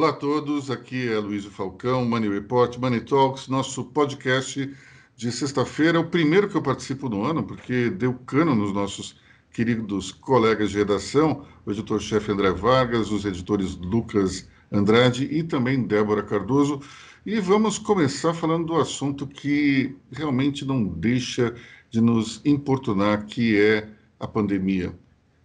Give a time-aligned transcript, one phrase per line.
[0.00, 4.74] Olá a todos, aqui é Luiz Falcão, Money Report, Money Talks, nosso podcast
[5.14, 9.20] de sexta-feira, é o primeiro que eu participo no ano, porque deu cano nos nossos
[9.52, 16.22] queridos colegas de redação, o editor-chefe André Vargas, os editores Lucas Andrade e também Débora
[16.22, 16.80] Cardoso.
[17.26, 21.54] E vamos começar falando do assunto que realmente não deixa
[21.90, 23.86] de nos importunar, que é
[24.18, 24.94] a pandemia.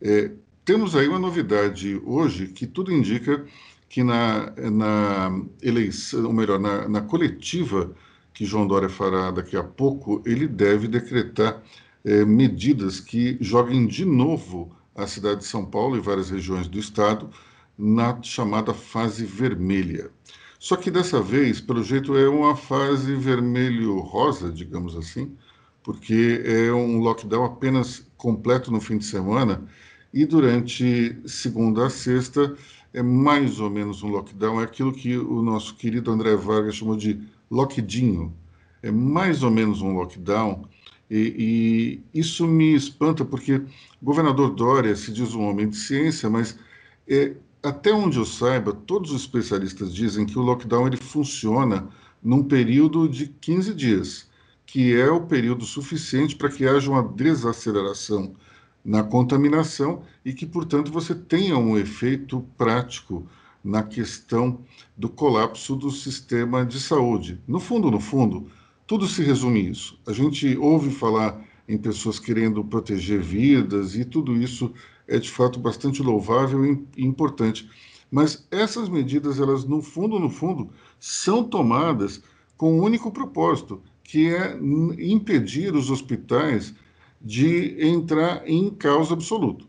[0.01, 0.31] É,
[0.63, 3.45] temos aí uma novidade hoje que tudo indica
[3.89, 7.93] que na, na eleição, ou melhor, na, na coletiva
[8.33, 11.61] que João Dória fará daqui a pouco, ele deve decretar
[12.03, 16.77] é, medidas que joguem de novo a cidade de São Paulo e várias regiões do
[16.77, 17.29] estado
[17.77, 20.09] na chamada fase vermelha.
[20.59, 25.35] Só que dessa vez, pelo jeito, é uma fase vermelho-rosa, digamos assim,
[25.83, 29.63] porque é um lockdown apenas completo no fim de semana
[30.13, 32.55] e durante segunda a sexta
[32.95, 36.95] é mais ou menos um lockdown, é aquilo que o nosso querido André Vargas chamou
[36.95, 37.19] de
[37.51, 38.33] lockdinho.
[38.81, 40.65] É mais ou menos um lockdown,
[41.11, 43.65] e, e isso me espanta porque o
[44.01, 46.57] governador Dória se diz um homem de ciência, mas
[47.05, 51.89] é, até onde eu saiba, todos os especialistas dizem que o lockdown ele funciona
[52.23, 54.29] num período de 15 dias,
[54.65, 58.33] que é o período suficiente para que haja uma desaceleração
[58.85, 63.27] na contaminação e que, portanto, você tenha um efeito prático
[63.63, 64.59] na questão
[64.95, 67.41] do colapso do sistema de saúde.
[67.47, 68.47] No fundo, no fundo,
[68.85, 69.99] tudo se resume isso.
[70.05, 74.71] A gente ouve falar em pessoas querendo proteger vidas e tudo isso
[75.07, 77.67] é de fato bastante louvável e importante.
[78.11, 80.69] Mas essas medidas, elas no fundo, no fundo,
[80.99, 82.21] são tomadas
[82.55, 84.55] com um único propósito, que é
[84.99, 86.75] impedir os hospitais
[87.25, 89.67] de entrar em caos absoluto.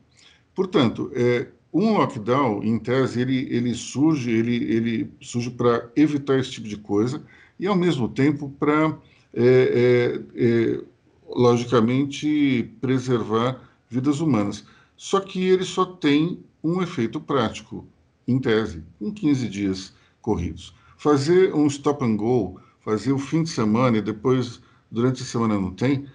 [0.54, 6.50] Portanto, é, um lockdown, em tese, ele, ele surge, ele, ele surge para evitar esse
[6.50, 7.22] tipo de coisa
[7.58, 8.98] e, ao mesmo tempo, para,
[9.32, 10.80] é, é, é,
[11.28, 14.64] logicamente, preservar vidas humanas.
[14.96, 17.86] Só que ele só tem um efeito prático,
[18.28, 20.74] em tese, em 15 dias corridos.
[20.98, 25.58] Fazer um stop and go, fazer o fim de semana e depois, durante a semana,
[25.58, 26.06] não tem,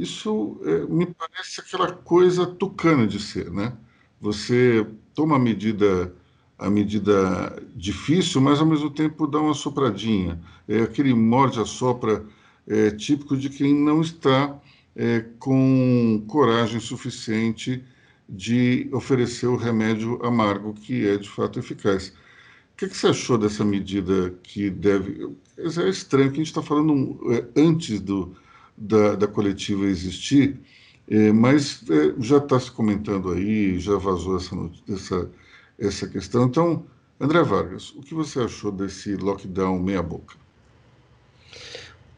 [0.00, 3.76] isso é, me parece aquela coisa tucana de ser, né?
[4.20, 6.14] Você toma a medida
[6.58, 10.40] a medida difícil, mas ao mesmo tempo dá uma sopradinha.
[10.66, 12.26] É aquele morde-a-sopra
[12.66, 14.60] é, típico de quem não está
[14.96, 17.84] é, com coragem suficiente
[18.28, 22.08] de oferecer o remédio amargo que é de fato eficaz.
[22.08, 25.32] O que, que você achou dessa medida que deve.
[25.56, 28.36] É estranho que a gente está falando é, antes do,
[28.80, 30.58] da, da coletiva existir,
[31.10, 34.54] é, mas é, já está se comentando aí, já vazou essa,
[34.88, 35.30] essa,
[35.78, 36.44] essa questão.
[36.44, 36.84] Então,
[37.20, 40.36] André Vargas, o que você achou desse lockdown meia-boca?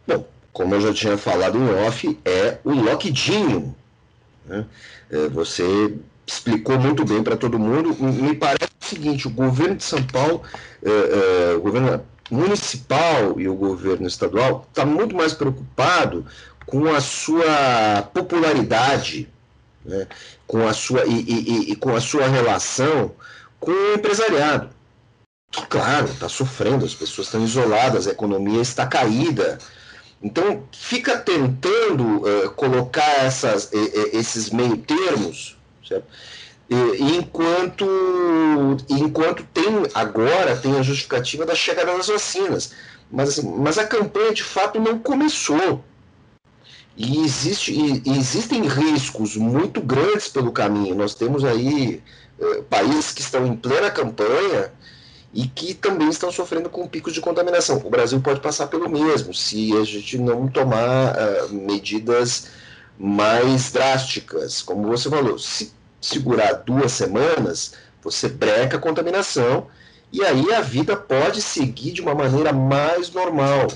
[0.06, 3.74] Bom, como eu já tinha falado em off, é o lockdinho.
[4.44, 4.66] Né?
[5.10, 5.96] É, você
[6.26, 7.96] explicou muito bem para todo mundo.
[8.02, 10.42] Me parece o seguinte: o governo de São Paulo,
[10.82, 16.24] é, é, o governo municipal e o governo estadual está muito mais preocupado
[16.66, 19.28] com a sua popularidade,
[19.84, 20.06] né,
[20.46, 23.12] com a sua, e, e, e, com a sua relação
[23.58, 24.70] com o empresariado.
[25.50, 29.58] Que, claro, está sofrendo, as pessoas estão isoladas, a economia está caída.
[30.22, 35.56] Então, fica tentando uh, colocar essas, esses meio termos,
[35.86, 36.06] certo?
[37.00, 37.84] enquanto,
[38.88, 42.72] enquanto tem agora tem a justificativa da chegada das vacinas.
[43.10, 45.84] Mas, assim, mas a campanha de fato não começou.
[47.02, 50.94] E, existe, e, existem riscos muito grandes pelo caminho.
[50.94, 52.02] Nós temos aí
[52.38, 54.70] eh, países que estão em plena campanha
[55.32, 57.80] e que também estão sofrendo com picos de contaminação.
[57.82, 62.48] O Brasil pode passar pelo mesmo se a gente não tomar uh, medidas
[62.98, 64.60] mais drásticas.
[64.60, 65.72] Como você falou, se
[66.02, 67.72] segurar duas semanas,
[68.02, 69.68] você breca a contaminação
[70.12, 73.68] e aí a vida pode seguir de uma maneira mais normal.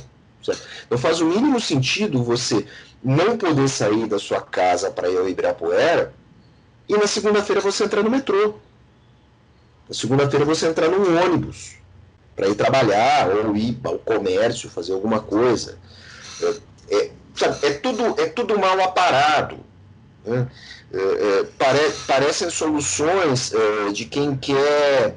[0.43, 0.61] Certo?
[0.91, 2.67] Não faz o mínimo sentido você
[3.05, 6.15] não poder sair da sua casa para ir ao Ibirapuera
[6.89, 8.55] e na segunda-feira você entrar no metrô.
[9.87, 11.77] Na segunda-feira você entrar num ônibus
[12.35, 15.79] para ir trabalhar ou ir ao comércio, fazer alguma coisa.
[16.43, 19.59] É, é, sabe, é, tudo, é tudo mal aparado.
[20.25, 20.49] Né?
[20.93, 25.15] É, é, pare, parecem soluções é, de quem quer.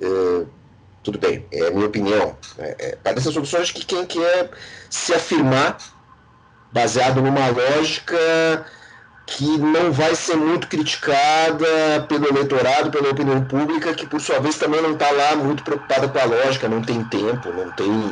[0.00, 0.44] É,
[1.02, 2.36] tudo bem, é a minha opinião.
[2.58, 4.50] É, parecem soluções de quem quer
[4.88, 5.76] se afirmar
[6.72, 8.64] baseado numa lógica
[9.26, 14.58] que não vai ser muito criticada pelo eleitorado, pela opinião pública, que por sua vez
[14.58, 18.10] também não está lá muito preocupada com a lógica, não tem tempo, não tem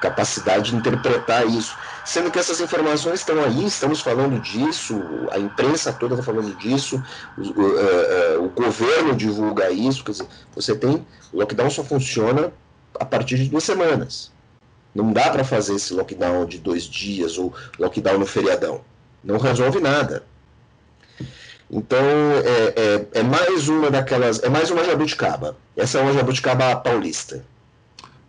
[0.00, 1.76] capacidade de interpretar isso.
[2.04, 5.00] Sendo que essas informações estão aí, estamos falando disso,
[5.30, 7.02] a imprensa toda está falando disso,
[7.36, 11.06] o, uh, uh, o, governo divulga isso, quer dizer, você tem.
[11.32, 12.50] O lockdown só funciona
[12.98, 14.32] a partir de duas semanas.
[14.94, 18.80] Não dá para fazer esse lockdown de dois dias ou lockdown no feriadão.
[19.22, 20.24] Não resolve nada.
[21.70, 24.42] Então é, é, é mais uma daquelas.
[24.42, 25.56] É mais uma jabuticaba.
[25.76, 27.44] Essa é uma jabuticaba paulista.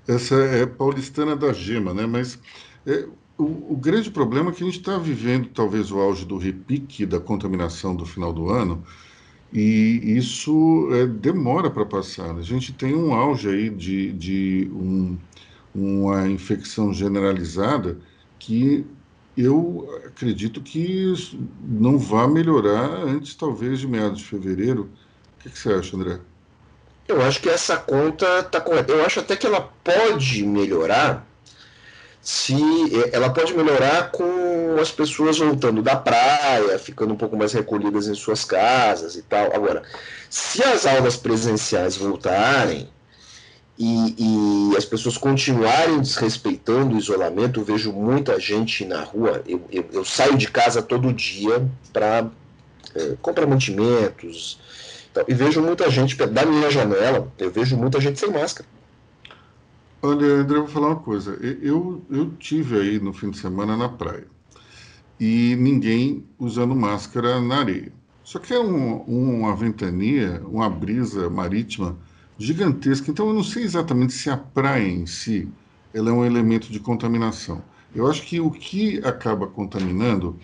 [0.08, 2.06] Essa é paulistana da gema, né?
[2.06, 2.38] Mas
[2.86, 3.06] é,
[3.38, 7.06] o, o, grande problema é que a gente está vivendo talvez o auge do repique
[7.06, 8.84] da contaminação do final do ano
[9.54, 12.36] e isso é, demora para passar.
[12.36, 15.18] A gente tem um auge aí de, de um,
[15.74, 17.98] uma infecção generalizada
[18.38, 18.86] que
[19.38, 21.14] eu acredito que
[21.62, 24.90] não vai melhorar antes, talvez, de meados de fevereiro.
[25.40, 26.20] O que, que você acha, André?
[27.08, 28.92] Eu acho que essa conta está correta.
[28.94, 31.26] Eu acho até que ela pode melhorar
[32.22, 32.56] se
[33.12, 38.14] ela pode melhorar com as pessoas voltando da praia, ficando um pouco mais recolhidas em
[38.14, 39.54] suas casas e tal.
[39.54, 39.82] Agora,
[40.30, 42.88] se as aulas presenciais voltarem
[43.84, 44.16] e,
[44.72, 49.42] e as pessoas continuarem desrespeitando o isolamento, eu vejo muita gente na rua.
[49.48, 52.30] Eu, eu, eu saio de casa todo dia para
[52.94, 54.60] é, comprar mantimentos
[55.10, 57.28] então, e vejo muita gente da minha janela.
[57.40, 58.70] Eu vejo muita gente sem máscara.
[60.04, 61.32] Olha, André, eu vou falar uma coisa.
[61.42, 64.28] Eu, eu tive aí no fim de semana na praia
[65.20, 67.92] e ninguém usando máscara na areia.
[68.24, 71.98] Só que é um, uma ventania, uma brisa marítima
[72.42, 73.12] gigantesca.
[73.12, 75.48] Então eu não sei exatamente se a praia em si
[75.94, 77.62] ela é um elemento de contaminação.
[77.94, 80.40] Eu acho que o que acaba contaminando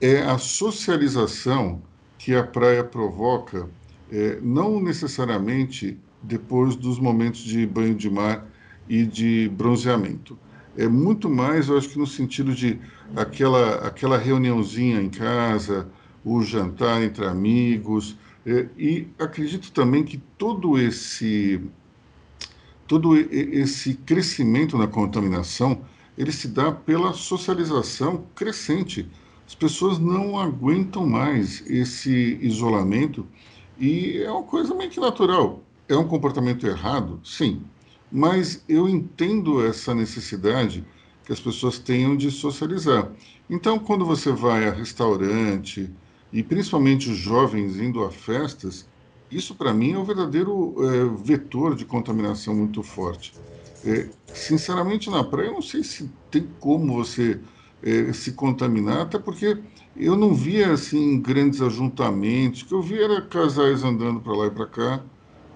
[0.00, 1.82] é a socialização
[2.18, 3.68] que a praia provoca,
[4.10, 8.46] é, não necessariamente depois dos momentos de banho de mar
[8.88, 10.38] e de bronzeamento.
[10.76, 12.78] É muito mais, eu acho que no sentido de
[13.14, 15.88] aquela, aquela reuniãozinha em casa,
[16.24, 18.16] o jantar entre amigos,
[18.46, 21.60] é, e acredito também que todo esse
[22.86, 25.80] todo esse crescimento na contaminação
[26.16, 29.08] ele se dá pela socialização crescente.
[29.46, 33.26] As pessoas não aguentam mais esse isolamento
[33.78, 35.62] e é uma coisa meio que natural.
[35.88, 37.20] É um comportamento errado?
[37.24, 37.62] Sim
[38.10, 40.84] mas eu entendo essa necessidade
[41.24, 43.10] que as pessoas tenham de socializar.
[43.50, 45.90] Então, quando você vai a restaurante,
[46.36, 48.86] e principalmente os jovens indo a festas,
[49.30, 53.32] isso para mim é um verdadeiro é, vetor de contaminação muito forte.
[53.82, 57.40] É, sinceramente, na praia, eu não sei se tem como você
[57.82, 59.62] é, se contaminar, até porque
[59.96, 64.50] eu não via assim grandes ajuntamentos, que eu via era casais andando para lá e
[64.50, 65.06] para cá,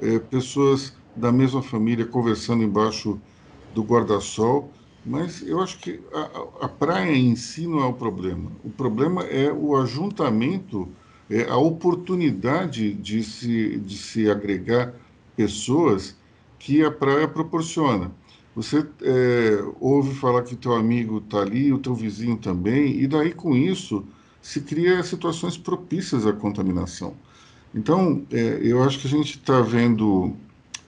[0.00, 3.20] é, pessoas da mesma família conversando embaixo
[3.68, 4.72] do guarda-sol,
[5.04, 8.52] mas eu acho que a, a, praia em si não é o problema.
[8.62, 10.88] O problema é o ajuntamento,
[11.28, 14.94] é a oportunidade de se, de se agregar
[15.36, 16.16] pessoas
[16.58, 18.12] que a praia proporciona.
[18.54, 23.32] Você é, ouve falar que teu amigo está ali, o teu vizinho também, e daí
[23.32, 24.04] com isso
[24.42, 27.14] se cria situações propícias à contaminação.
[27.74, 30.34] Então, é, eu acho que a gente está vendo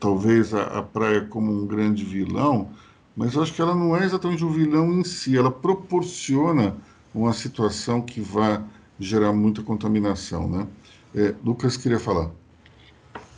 [0.01, 2.71] talvez a, a praia como um grande vilão,
[3.17, 6.77] mas eu acho que ela não é exatamente um vilão em si, ela proporciona
[7.15, 8.63] uma situação que vai
[8.99, 10.67] gerar muita contaminação, né?
[11.15, 12.31] É, Lucas queria falar.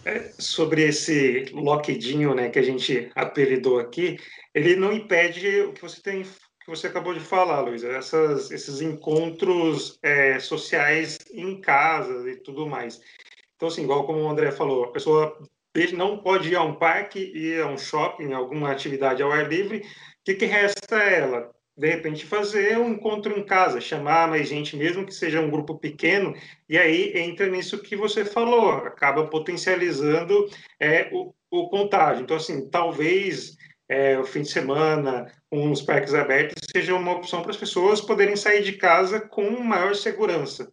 [0.04, 4.19] É, sobre esse loquidinho, né, que a gente apelidou aqui,
[4.54, 8.83] ele não impede o que você tem, que você acabou de falar, Luiz, essas, esses
[8.83, 13.00] encontros é, sociais em casa e tudo mais.
[13.57, 15.38] Então, assim, igual como o André falou, a pessoa
[15.75, 19.49] ele não pode ir a um parque, ir a um shopping, alguma atividade ao ar
[19.49, 19.83] livre, o
[20.25, 21.54] que, que resta a ela?
[21.76, 25.76] De repente, fazer um encontro em casa, chamar mais gente, mesmo que seja um grupo
[25.76, 26.33] pequeno,
[26.69, 32.23] e aí entra nisso que você falou, acaba potencializando é, o, o contágio.
[32.23, 33.57] Então, assim, talvez
[33.88, 38.00] é, o fim de semana, com os parques abertos, seja uma opção para as pessoas
[38.00, 40.73] poderem sair de casa com maior segurança.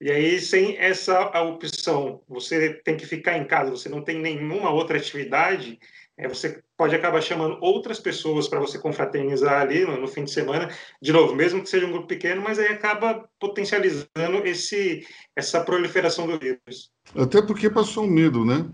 [0.00, 4.70] E aí, sem essa opção, você tem que ficar em casa, você não tem nenhuma
[4.70, 5.76] outra atividade,
[6.16, 10.30] é, você pode acabar chamando outras pessoas para você confraternizar ali no, no, fim de
[10.30, 10.68] semana,
[11.02, 16.28] de novo, mesmo que seja um grupo pequeno, mas aí acaba potencializando esse, essa proliferação
[16.28, 16.92] do vírus.
[17.16, 18.66] Até porque passou um medo, né?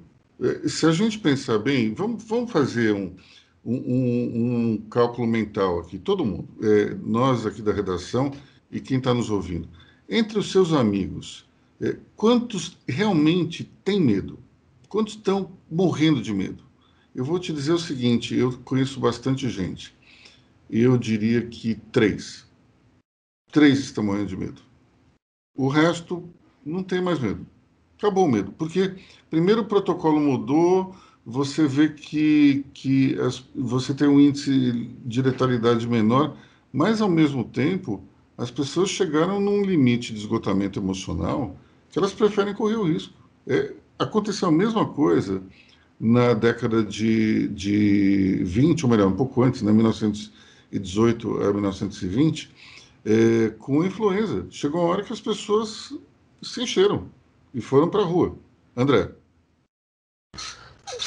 [0.42, 3.16] É, se a gente pensar bem, vamos, vamos fazer um,
[3.64, 8.30] um, um cálculo mental aqui, todo mundo, é, nós aqui da redação
[8.70, 9.68] e quem está nos ouvindo
[10.08, 11.46] Entre os seus amigos,
[11.80, 14.38] é, quantos realmente têm medo?
[14.88, 16.62] Quantos estão morrendo de medo?
[17.14, 19.94] Eu vou te dizer o seguinte: eu conheço bastante gente.
[20.68, 22.46] E eu diria que três.
[23.52, 24.62] Três estão morrendo de medo.
[25.56, 26.28] O resto
[26.64, 27.46] não tem mais medo.
[27.96, 28.52] Acabou o medo.
[28.52, 28.96] Porque,
[29.30, 30.94] primeiro, o protocolo mudou,
[31.24, 34.72] você vê que, que as, você tem um índice
[35.04, 36.36] de letalidade menor,
[36.72, 38.02] mas, ao mesmo tempo,
[38.36, 41.56] as pessoas chegaram num limite de esgotamento emocional
[41.90, 43.14] que elas preferem correr o risco.
[43.46, 45.42] É, aconteceu a mesma coisa
[45.98, 52.50] na década de, de 20, ou melhor, um pouco antes, né, 1918 a 1920,
[53.04, 54.46] é, com a influenza.
[54.50, 55.96] Chegou uma hora que as pessoas
[56.42, 57.08] se encheram
[57.54, 58.36] e foram para a rua.
[58.76, 59.10] André.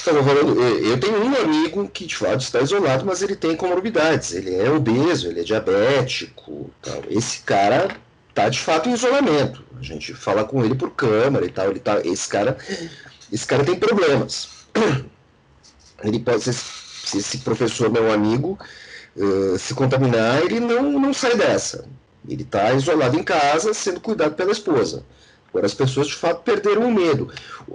[0.03, 4.31] Falando, eu tenho um amigo que de fato está isolado, mas ele tem comorbidades.
[4.33, 6.69] Ele é obeso, ele é diabético.
[6.81, 7.03] Tal.
[7.09, 7.97] Esse cara
[8.29, 9.63] está de fato em isolamento.
[9.77, 11.69] A gente fala com ele por câmera e tal.
[11.69, 12.57] Ele tá, esse cara,
[13.31, 14.49] esse cara tem problemas.
[16.03, 18.57] Ele pode se esse professor meu amigo
[19.57, 21.85] se contaminar, ele não, não sai dessa.
[22.27, 25.03] Ele está isolado em casa, sendo cuidado pela esposa.
[25.65, 27.31] As pessoas de fato perderam o medo.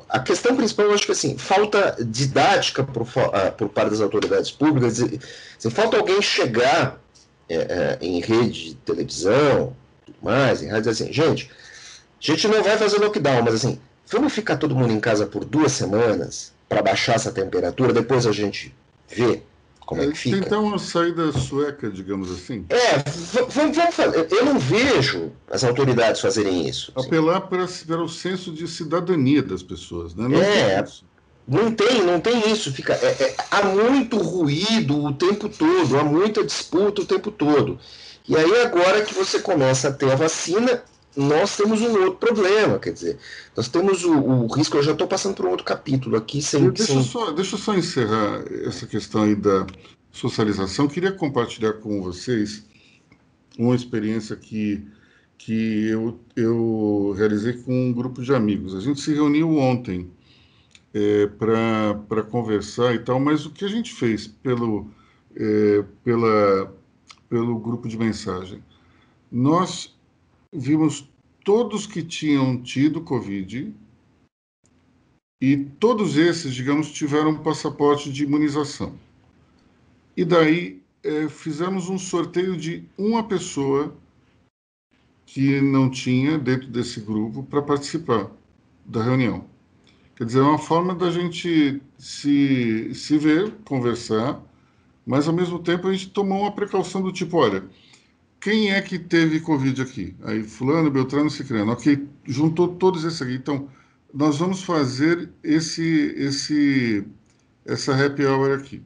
[0.08, 4.50] A questão principal, eu acho que assim, falta didática por, uh, por parte das autoridades
[4.50, 5.00] públicas.
[5.02, 7.00] Assim, falta alguém chegar
[7.48, 11.50] é, é, em rede de televisão, tudo mais, em rádio, assim, gente,
[12.20, 13.78] a gente não vai fazer lockdown, mas assim,
[14.10, 18.32] vamos ficar todo mundo em casa por duas semanas para baixar essa temperatura, depois a
[18.32, 18.74] gente
[19.08, 19.42] vê
[19.86, 20.40] como é, é que fica.
[20.40, 22.64] Tentar uma saída sueca, digamos assim.
[22.68, 22.98] É,
[23.50, 24.28] vamos, vamos fazer.
[24.30, 26.92] Eu não vejo as autoridades fazerem isso.
[26.96, 27.06] Assim.
[27.06, 30.28] Apelar para, para o senso de cidadania das pessoas, né?
[30.28, 30.84] Não é,
[31.46, 32.72] não tem, não tem isso.
[32.72, 37.78] Fica, é, é, há muito ruído o tempo todo, há muita disputa o tempo todo.
[38.28, 40.82] E aí agora que você começa a ter a vacina,
[41.16, 43.18] nós temos um outro problema, quer dizer,
[43.56, 46.70] nós temos o, o risco, eu já estou passando por um outro capítulo aqui, sem...
[46.70, 47.02] Deixa, sem...
[47.02, 49.66] Só, deixa eu só encerrar essa questão aí da
[50.10, 52.64] socialização, queria compartilhar com vocês
[53.58, 54.82] uma experiência que,
[55.36, 58.74] que eu, eu realizei com um grupo de amigos.
[58.74, 60.10] A gente se reuniu ontem
[60.94, 64.90] é, para conversar e tal, mas o que a gente fez pelo,
[65.34, 66.74] é, pela,
[67.28, 68.62] pelo grupo de mensagem?
[69.30, 69.91] Nós
[70.52, 71.08] vimos
[71.44, 73.74] todos que tinham tido Covid
[75.40, 78.94] e todos esses, digamos, tiveram passaporte de imunização.
[80.16, 83.96] E daí é, fizemos um sorteio de uma pessoa
[85.26, 88.30] que não tinha dentro desse grupo para participar
[88.84, 89.46] da reunião.
[90.14, 94.40] Quer dizer, é uma forma da gente se, se ver, conversar,
[95.06, 97.64] mas ao mesmo tempo a gente tomou uma precaução do tipo, olha,
[98.42, 100.16] quem é que teve Covid aqui?
[100.24, 101.70] Aí, fulano, Beltrano, Cicrano.
[101.70, 103.34] Ok, juntou todos esses aqui.
[103.34, 103.68] Então,
[104.12, 107.06] nós vamos fazer esse, esse,
[107.64, 108.82] essa happy hour aqui.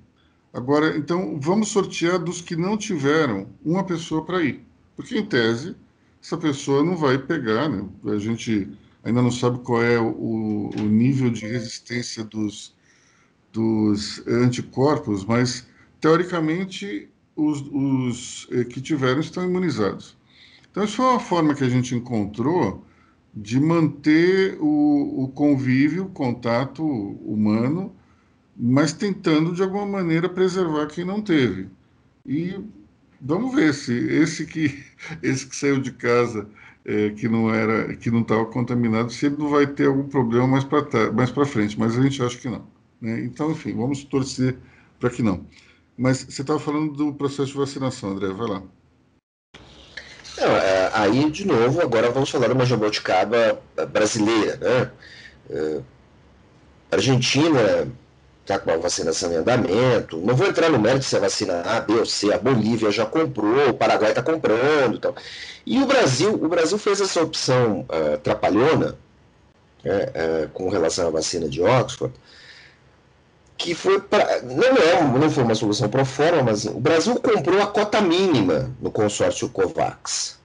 [0.52, 4.62] Agora, então, vamos sortear dos que não tiveram uma pessoa para ir.
[4.94, 5.74] Porque, em tese,
[6.22, 7.82] essa pessoa não vai pegar, né?
[8.04, 8.68] A gente
[9.02, 12.74] ainda não sabe qual é o, o nível de resistência dos,
[13.54, 15.66] dos anticorpos, mas,
[15.98, 20.16] teoricamente, os, os eh, que tiveram estão imunizados.
[20.70, 22.84] Então, isso foi uma forma que a gente encontrou
[23.34, 27.94] de manter o, o convívio, o contato humano,
[28.56, 31.68] mas tentando, de alguma maneira, preservar quem não teve.
[32.24, 32.58] E
[33.20, 34.82] vamos ver se esse que,
[35.22, 36.48] esse que saiu de casa
[36.84, 40.46] é, que não era que não estava contaminado se ele não vai ter algum problema
[40.46, 42.64] mais para mais para frente mas a gente acha que não
[43.00, 43.24] né?
[43.24, 44.56] então enfim vamos torcer
[45.00, 45.44] para que não
[45.96, 48.62] mas você estava falando do processo de vacinação, André, vai lá.
[50.38, 53.58] Não, é, aí, de novo, agora vamos falar de uma jabuticaba
[53.90, 54.56] brasileira.
[54.56, 54.90] Né?
[55.48, 55.80] É,
[56.90, 57.90] Argentina
[58.42, 60.18] está com a vacinação em andamento.
[60.18, 62.32] Não vou entrar no mérito se a vacina A, B ou C.
[62.32, 64.96] A Bolívia já comprou, o Paraguai está comprando.
[64.96, 65.14] Então.
[65.64, 68.96] E o Brasil, o Brasil fez essa opção uh, trapalhona
[69.82, 72.14] né, com relação à vacina de Oxford,
[73.56, 77.60] que foi para não é não foi uma solução pro forma, mas o Brasil comprou
[77.62, 80.36] a cota mínima no consórcio Covax.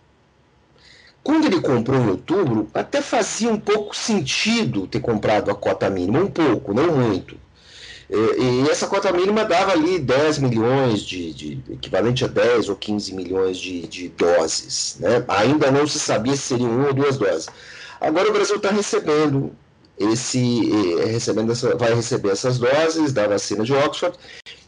[1.24, 6.20] Quando ele comprou em outubro, até fazia um pouco sentido ter comprado a cota mínima,
[6.20, 7.38] um pouco, não muito.
[8.10, 13.14] E, essa cota mínima dava ali 10 milhões de, de equivalente a 10 ou 15
[13.14, 14.98] milhões de, de doses.
[15.00, 15.24] Né?
[15.28, 17.48] Ainda não se sabia se seriam uma ou duas doses.
[18.02, 19.56] Agora o Brasil está recebendo
[20.02, 24.18] esse eh, recebendo essa, vai receber essas doses da vacina de Oxford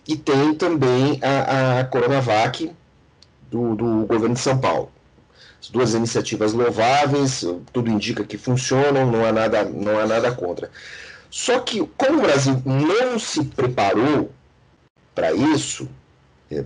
[0.08, 2.72] e tem também a, a Coronavac
[3.50, 4.92] do, do governo de São Paulo.
[5.62, 10.70] As duas iniciativas louváveis, tudo indica que funcionam, não há nada, não há nada contra.
[11.30, 14.30] Só que, como o Brasil não se preparou
[15.16, 15.88] para isso,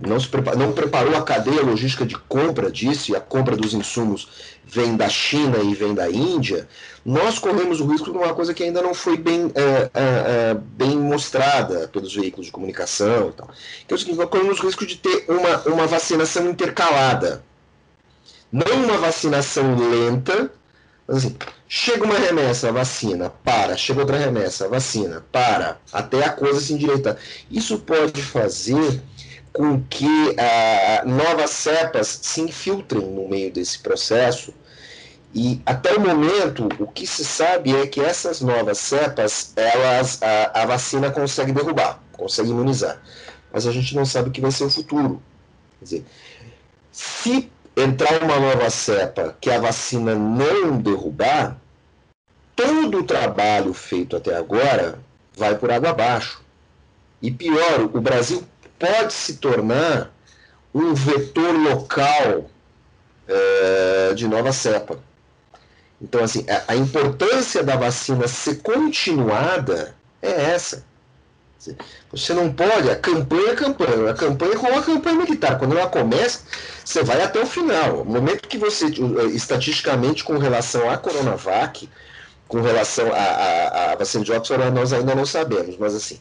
[0.06, 4.58] não, se não preparou a cadeia logística de compra disso, e a compra dos insumos
[4.64, 6.68] vem da China e vem da Índia,
[7.04, 10.54] nós corremos o risco de uma coisa que ainda não foi bem, é, é, é,
[10.54, 13.48] bem mostrada pelos veículos de comunicação e tal.
[13.86, 17.42] Que é o seguinte, nós corremos o risco de ter uma, uma vacinação intercalada.
[18.52, 20.50] Não uma vacinação lenta,
[21.06, 21.34] assim,
[21.66, 27.16] chega uma remessa, vacina, para, chega outra remessa, vacina, para, até a coisa se endireitar.
[27.50, 29.02] Isso pode fazer
[29.58, 34.54] com que ah, novas cepas se infiltrem no meio desse processo.
[35.34, 40.62] E até o momento, o que se sabe é que essas novas cepas, elas a,
[40.62, 43.02] a vacina consegue derrubar, consegue imunizar.
[43.52, 45.20] Mas a gente não sabe o que vai ser o futuro.
[45.80, 46.04] Quer dizer,
[46.92, 51.58] se entrar uma nova cepa que a vacina não derrubar,
[52.54, 55.00] todo o trabalho feito até agora
[55.36, 56.40] vai por água abaixo.
[57.20, 58.44] E pior, o Brasil
[58.78, 60.10] pode se tornar
[60.74, 62.50] um vetor local
[63.26, 64.98] é, de nova cepa.
[66.00, 70.86] Então, assim, a, a, importância da vacina ser continuada é essa.
[72.12, 75.58] Você não pode, a campanha é campanha, a campanha é como a campanha militar.
[75.58, 76.42] Quando ela começa,
[76.84, 78.04] você vai até o final.
[78.04, 78.86] No momento que você,
[79.34, 81.88] estatisticamente, com relação à Coronavac,
[82.46, 86.18] com relação à vacina de Oxford, nós ainda não sabemos, mas assim,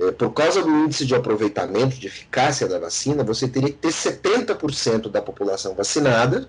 [0.00, 3.88] é, por causa do índice de aproveitamento, de eficácia da vacina, você teria que ter
[3.88, 6.48] 70% da população vacinada,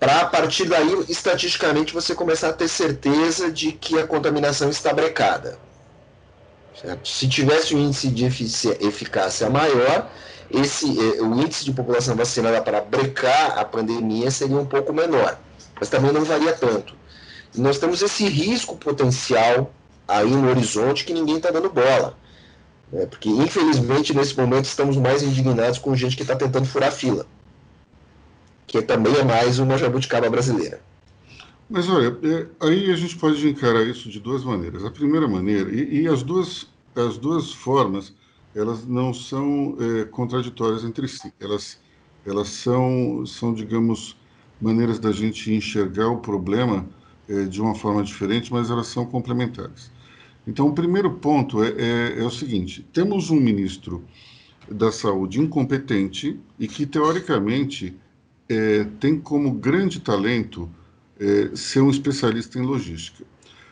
[0.00, 4.92] para a partir daí, estatisticamente, você começar a ter certeza de que a contaminação está
[4.92, 5.58] brecada.
[6.80, 7.08] Certo?
[7.08, 10.08] Se tivesse um índice de eficácia maior,
[10.50, 15.38] esse, é, o índice de população vacinada para brecar a pandemia seria um pouco menor,
[15.78, 16.96] mas também não varia tanto.
[17.54, 19.72] Nós temos esse risco potencial
[20.08, 22.16] aí no horizonte que ninguém está dando bola.
[22.90, 23.06] Né?
[23.06, 27.26] Porque, infelizmente, nesse momento estamos mais indignados com gente que está tentando furar fila.
[28.66, 30.80] Que também é mais uma jabuticaba brasileira.
[31.68, 34.84] Mas olha, é, aí a gente pode encarar isso de duas maneiras.
[34.84, 38.14] A primeira maneira, e, e as, duas, as duas formas,
[38.54, 41.32] elas não são é, contraditórias entre si.
[41.38, 41.78] Elas,
[42.24, 44.16] elas são, são, digamos,
[44.60, 46.86] maneiras da gente enxergar o problema
[47.28, 49.90] é, de uma forma diferente, mas elas são complementares.
[50.48, 54.02] Então, o primeiro ponto é, é, é o seguinte: temos um ministro
[54.66, 57.94] da Saúde incompetente e que, teoricamente,
[58.48, 60.66] é, tem como grande talento
[61.20, 63.24] é, ser um especialista em logística.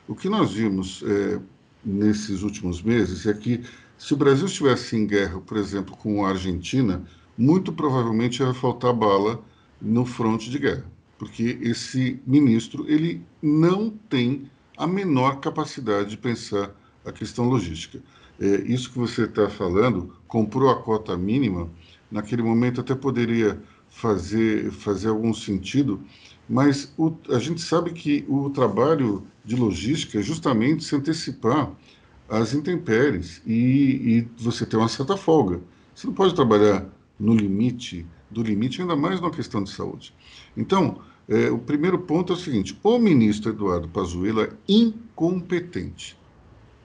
[0.07, 1.41] O que nós vimos é,
[1.83, 3.63] nesses últimos meses é que,
[3.97, 7.03] se o Brasil estivesse em guerra, por exemplo, com a Argentina,
[7.39, 9.43] muito provavelmente ia faltar bala
[9.81, 10.85] no fronte de guerra,
[11.17, 18.03] porque esse ministro ele não tem a menor capacidade de pensar a questão logística.
[18.39, 21.71] É, isso que você está falando, comprou a cota mínima,
[22.11, 26.03] naquele momento até poderia fazer, fazer algum sentido,
[26.49, 31.73] mas o, a gente sabe que o trabalho de logística é justamente se antecipar
[32.29, 35.61] às intempéries e, e você ter uma certa folga.
[35.95, 36.87] Você não pode trabalhar
[37.19, 40.13] no limite do limite, ainda mais numa questão de saúde.
[40.57, 46.17] Então, é, o primeiro ponto é o seguinte: o ministro Eduardo Pazuello é incompetente.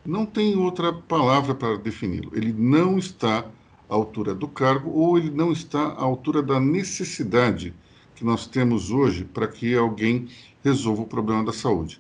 [0.06, 2.32] Não tem outra palavra para defini-lo.
[2.34, 3.46] Ele não está
[3.88, 7.74] à altura do cargo ou ele não está à altura da necessidade
[8.16, 10.28] que nós temos hoje para que alguém
[10.64, 12.00] resolva o problema da saúde.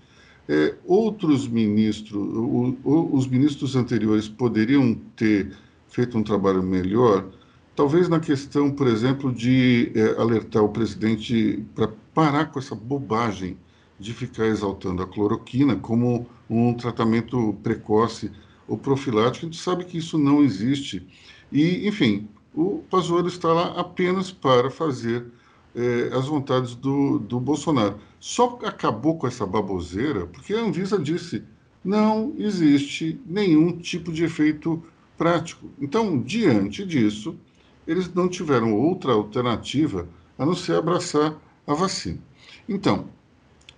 [0.50, 5.52] É, outros ministros, o, o, os ministros anteriores poderiam ter
[5.90, 7.28] feito um trabalho melhor,
[7.76, 13.58] talvez na questão, por exemplo, de é, alertar o presidente para parar com essa bobagem
[14.00, 18.32] de ficar exaltando a cloroquina como um tratamento precoce
[18.68, 19.46] ou profilático.
[19.46, 21.06] A gente sabe que isso não existe.
[21.52, 25.26] E, enfim, o Pazuello está lá apenas para fazer
[25.76, 27.98] eh, as vontades do, do Bolsonaro.
[28.20, 31.44] Só acabou com essa baboseira porque a Anvisa disse
[31.84, 34.84] não existe nenhum tipo de efeito
[35.18, 35.70] prático.
[35.80, 37.36] Então, diante disso,
[37.88, 42.20] eles não tiveram outra alternativa a não ser abraçar a vacina.
[42.68, 43.10] Então,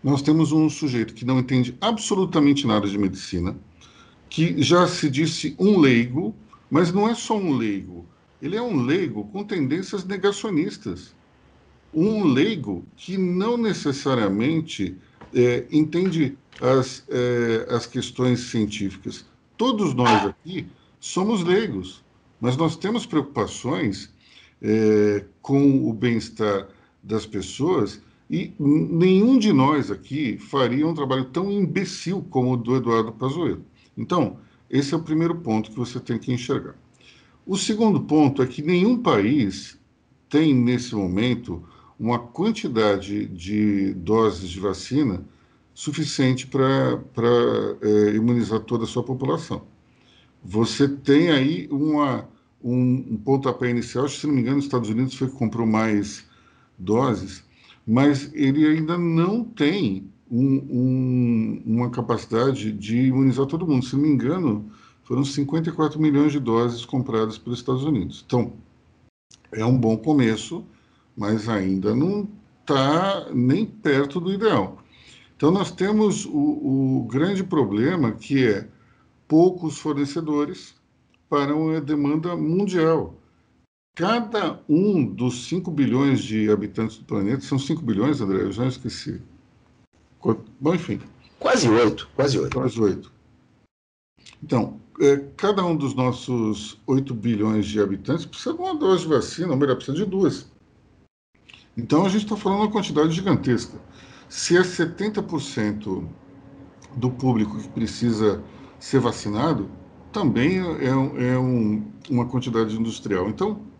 [0.04, 3.56] nós temos um sujeito que não entende absolutamente nada de medicina,
[4.30, 6.36] que já se disse um leigo,
[6.69, 8.06] mas não é só um leigo,
[8.41, 11.15] ele é um leigo com tendências negacionistas.
[11.93, 14.98] Um leigo que não necessariamente
[15.34, 19.26] é, entende as, é, as questões científicas.
[19.56, 20.67] Todos nós aqui
[21.00, 22.04] somos leigos,
[22.41, 24.12] mas nós temos preocupações
[24.62, 26.67] é, com o bem-estar
[27.04, 32.76] das pessoas e nenhum de nós aqui faria um trabalho tão imbecil como o do
[32.76, 33.66] Eduardo Pazuello.
[33.98, 34.38] Então,
[34.70, 36.76] esse é o primeiro ponto que você tem que enxergar.
[37.46, 39.78] O segundo ponto é que nenhum país
[40.30, 41.62] tem, nesse momento,
[42.00, 45.24] uma quantidade de doses de vacina
[45.74, 47.02] suficiente para
[47.82, 49.63] é, imunizar toda a sua população.
[50.44, 52.28] Você tem aí uma,
[52.63, 56.26] um, um pontapé inicial, se não me engano, os Estados Unidos foi que comprou mais
[56.77, 57.43] doses,
[57.86, 63.86] mas ele ainda não tem um, um, uma capacidade de imunizar todo mundo.
[63.86, 64.71] Se não me engano,
[65.03, 68.23] foram 54 milhões de doses compradas pelos Estados Unidos.
[68.25, 68.53] Então,
[69.51, 70.65] é um bom começo,
[71.15, 72.27] mas ainda não
[72.62, 74.79] está nem perto do ideal.
[75.36, 78.67] Então, nós temos o, o grande problema que é
[79.27, 80.75] poucos fornecedores
[81.29, 83.15] para uma demanda mundial.
[83.95, 88.41] Cada um dos 5 bilhões de habitantes do planeta, são 5 bilhões, André?
[88.41, 89.21] Eu já esqueci.
[90.60, 90.99] Bom, enfim.
[91.39, 92.56] Quase 8, quase 8.
[92.56, 93.13] Quase 8.
[94.41, 99.10] Então, é, cada um dos nossos 8 bilhões de habitantes precisa de uma dose de
[99.10, 100.51] vacina, ou melhor, precisa de duas.
[101.77, 103.79] Então, a gente está falando uma quantidade gigantesca.
[104.27, 106.08] Se é 70%
[106.95, 108.43] do público que precisa
[108.79, 109.69] ser vacinado,
[110.12, 113.29] também é, é um, uma quantidade industrial.
[113.29, 113.72] Então,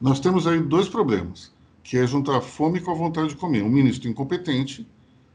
[0.00, 3.62] nós temos aí dois problemas, que é juntar fome com a vontade de comer.
[3.62, 4.86] Um ministro incompetente,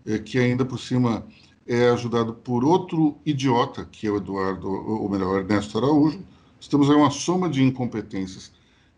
[0.06, 1.26] é, que ainda por cima
[1.68, 6.20] é ajudado por outro idiota, que é o Eduardo, ou melhor, Ernesto Araújo.
[6.60, 8.52] Estamos aí uma soma de incompetências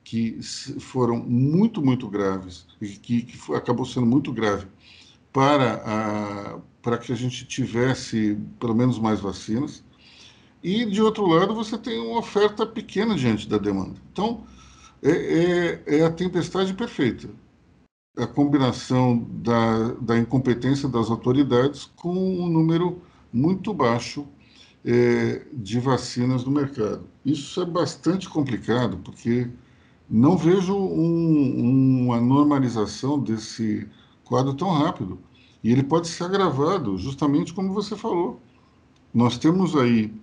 [0.04, 0.40] que
[0.80, 4.66] foram muito, muito graves, e que, que foi, acabou sendo muito grave
[5.34, 9.84] para, a, para que a gente tivesse pelo menos mais vacinas.
[10.64, 13.96] E, de outro lado, você tem uma oferta pequena diante da demanda.
[14.12, 14.46] Então,
[15.02, 17.30] é, é, é a tempestade perfeita.
[18.18, 24.28] A combinação da, da incompetência das autoridades com um número muito baixo
[24.84, 27.08] é, de vacinas no mercado.
[27.26, 29.50] Isso é bastante complicado, porque
[30.10, 33.88] não vejo um, uma normalização desse
[34.24, 35.20] quadro tão rápido.
[35.64, 38.40] E ele pode ser agravado, justamente como você falou.
[39.14, 40.14] Nós temos aí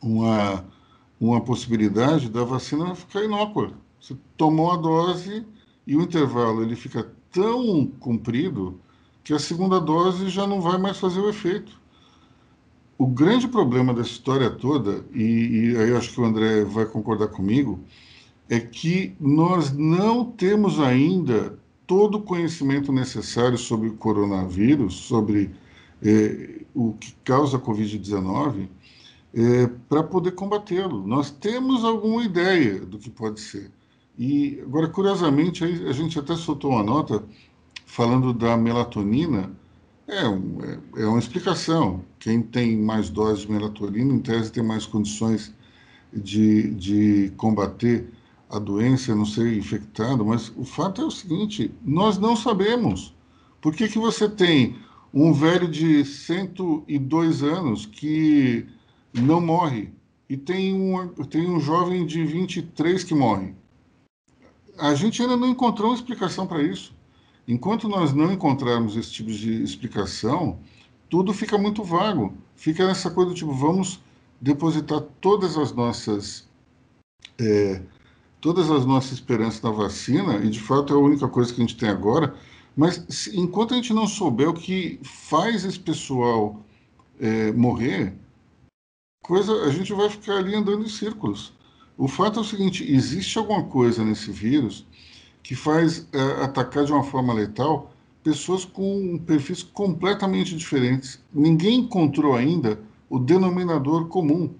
[0.00, 0.64] uma,
[1.20, 3.72] uma possibilidade da vacina ficar inócua.
[4.02, 5.46] Você tomou a dose
[5.86, 8.80] e o intervalo ele fica tão comprido
[9.22, 11.80] que a segunda dose já não vai mais fazer o efeito.
[12.98, 15.22] O grande problema dessa história toda, e,
[15.72, 17.78] e aí acho que o André vai concordar comigo,
[18.50, 25.54] é que nós não temos ainda todo o conhecimento necessário sobre o coronavírus, sobre
[26.02, 28.66] eh, o que causa a Covid-19,
[29.32, 31.06] eh, para poder combatê-lo.
[31.06, 33.70] Nós temos alguma ideia do que pode ser.
[34.18, 37.24] E agora, curiosamente, a gente até soltou uma nota
[37.86, 39.50] falando da melatonina.
[40.06, 42.04] É, um, é, é uma explicação.
[42.18, 45.54] Quem tem mais doses de melatonina, em tese, tem mais condições
[46.12, 48.06] de, de combater
[48.50, 50.24] a doença, não ser infectado.
[50.24, 53.14] Mas o fato é o seguinte: nós não sabemos.
[53.60, 54.76] Por que, que você tem
[55.14, 58.66] um velho de 102 anos que
[59.14, 59.90] não morre
[60.28, 63.54] e tem, uma, tem um jovem de 23 que morre?
[64.78, 66.94] A gente ainda não encontrou uma explicação para isso.
[67.46, 70.58] Enquanto nós não encontrarmos esse tipo de explicação,
[71.08, 72.34] tudo fica muito vago.
[72.56, 74.00] Fica nessa coisa do tipo, vamos
[74.40, 76.48] depositar todas as nossas
[77.38, 77.82] é,
[78.40, 81.64] todas as nossas esperanças na vacina, e de fato é a única coisa que a
[81.64, 82.34] gente tem agora,
[82.76, 86.60] mas se, enquanto a gente não souber o que faz esse pessoal
[87.20, 88.14] é, morrer,
[89.22, 91.52] coisa, a gente vai ficar ali andando em círculos.
[91.96, 94.86] O fato é o seguinte: existe alguma coisa nesse vírus
[95.42, 101.20] que faz é, atacar de uma forma letal pessoas com perfis completamente diferentes.
[101.34, 102.78] Ninguém encontrou ainda
[103.10, 104.54] o denominador comum.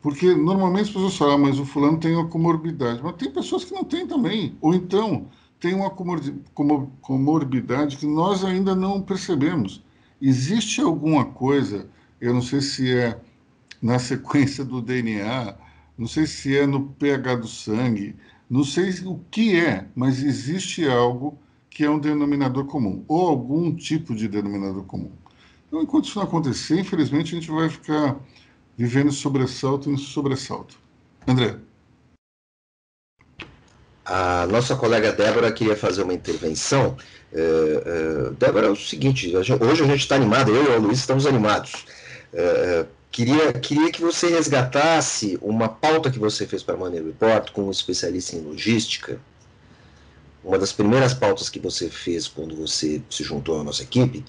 [0.00, 3.00] Porque normalmente as pessoas falam, ah, mas o fulano tem uma comorbidade.
[3.02, 4.56] Mas tem pessoas que não têm também.
[4.60, 5.26] Ou então
[5.60, 5.90] tem uma
[7.00, 9.80] comorbidade que nós ainda não percebemos.
[10.20, 11.88] Existe alguma coisa,
[12.20, 13.20] eu não sei se é
[13.80, 15.54] na sequência do DNA,
[16.02, 18.16] não sei se é no pH do sangue,
[18.50, 21.38] não sei o que é, mas existe algo
[21.70, 25.12] que é um denominador comum, ou algum tipo de denominador comum.
[25.68, 28.16] Então, enquanto isso não acontecer, infelizmente, a gente vai ficar
[28.76, 30.76] vivendo sobressalto em sobressalto.
[31.24, 31.56] André.
[34.04, 36.96] A nossa colega Débora queria fazer uma intervenção.
[37.32, 40.98] É, é, Débora, é o seguinte: hoje a gente está animado, eu e o Luiz
[40.98, 41.86] estamos animados.
[42.34, 47.50] É, Queria, queria que você resgatasse uma pauta que você fez para a Money Report
[47.52, 49.20] com um especialista em logística,
[50.42, 54.24] uma das primeiras pautas que você fez quando você se juntou à nossa equipe,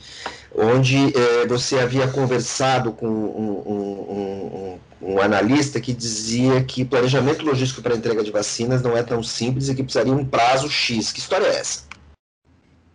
[0.54, 7.46] onde é, você havia conversado com um, um, um, um, analista que dizia que planejamento
[7.46, 11.10] logístico para entrega de vacinas não é tão simples e que precisaria um prazo X.
[11.14, 11.86] Que história é essa?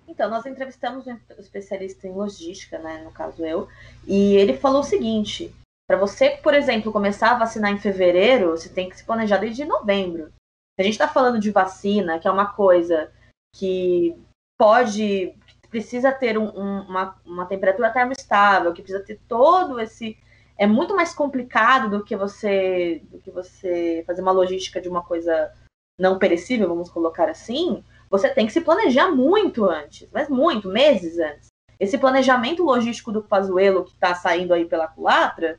[0.07, 3.68] Então, nós entrevistamos um especialista em logística, né, no caso eu,
[4.07, 5.55] e ele falou o seguinte:
[5.88, 9.64] para você, por exemplo, começar a vacinar em fevereiro, você tem que se planejar desde
[9.64, 10.31] novembro.
[10.79, 13.11] A gente está falando de vacina, que é uma coisa
[13.57, 14.14] que
[14.59, 15.35] pode,
[15.70, 20.18] precisa ter um, um, uma, uma temperatura termoestável, que precisa ter todo esse.
[20.59, 25.03] É muito mais complicado do que você do que você fazer uma logística de uma
[25.03, 25.51] coisa
[25.98, 27.83] não perecível, vamos colocar assim.
[28.11, 31.48] Você tem que se planejar muito antes, mas muito, meses antes.
[31.81, 35.59] Esse planejamento logístico do Pazuello que está saindo aí pela culatra,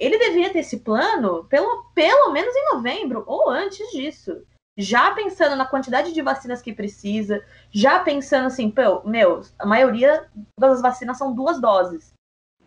[0.00, 4.42] ele deveria ter esse plano pelo, pelo menos em novembro ou antes disso.
[4.78, 10.26] Já pensando na quantidade de vacinas que precisa, já pensando assim, pô, meu, a maioria
[10.58, 12.14] das vacinas são duas doses.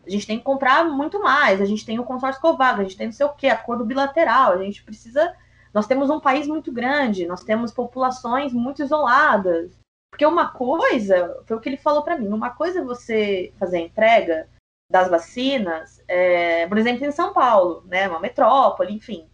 [0.05, 2.97] A gente tem que comprar muito mais, a gente tem o consórcio Covax, a gente
[2.97, 5.35] tem não sei o quê, acordo bilateral, a gente precisa.
[5.73, 9.71] Nós temos um país muito grande, nós temos populações muito isoladas.
[10.11, 13.77] Porque uma coisa, foi o que ele falou para mim, uma coisa é você fazer
[13.77, 14.47] a entrega
[14.93, 19.27] das vacinas, é, por exemplo, em São Paulo, né, uma metrópole, enfim.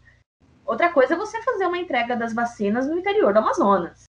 [0.65, 4.05] Outra coisa é você fazer uma entrega das vacinas no interior do Amazonas.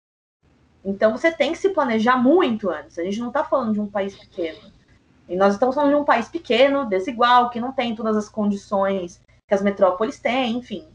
[0.85, 2.98] Então você tem que se planejar muito antes.
[2.98, 4.59] A gente não está falando de um país pequeno.
[5.28, 9.20] E nós estamos falando de um país pequeno, desigual, que não tem todas as condições
[9.46, 10.88] que as metrópoles têm, enfim.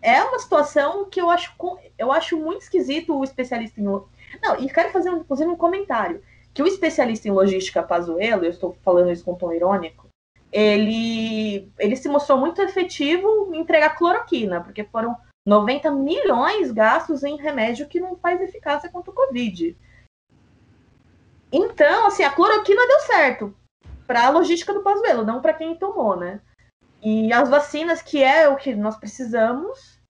[0.00, 1.54] É uma situação que eu acho,
[1.98, 3.84] eu acho muito esquisito o especialista em.
[3.84, 6.22] Não, e quero fazer, inclusive, um comentário
[6.58, 10.08] que o especialista em logística Pazuello, eu estou falando isso com tom irônico,
[10.50, 15.16] ele, ele se mostrou muito efetivo em entregar cloroquina, porque foram
[15.46, 19.78] 90 milhões gastos em remédio que não faz eficácia contra o Covid.
[21.52, 23.56] Então, assim, a cloroquina deu certo
[24.04, 26.40] para a logística do Pazuello, não para quem tomou, né?
[27.00, 30.00] E as vacinas, que é o que nós precisamos,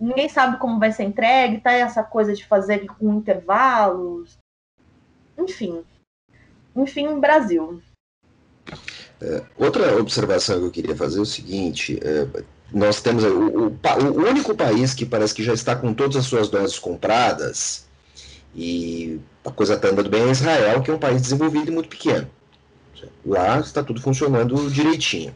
[0.00, 4.42] ninguém sabe como vai ser entregue, tá essa coisa de fazer com intervalos,
[5.38, 5.82] enfim.
[6.76, 7.80] Enfim, Brasil.
[9.20, 12.26] É, outra observação que eu queria fazer é o seguinte: é,
[12.72, 16.26] nós temos o, o, o, único país que parece que já está com todas as
[16.26, 17.86] suas doses compradas
[18.54, 21.88] e a coisa está andando bem é Israel, que é um país desenvolvido e muito
[21.88, 22.28] pequeno.
[23.24, 25.34] Lá está tudo funcionando direitinho.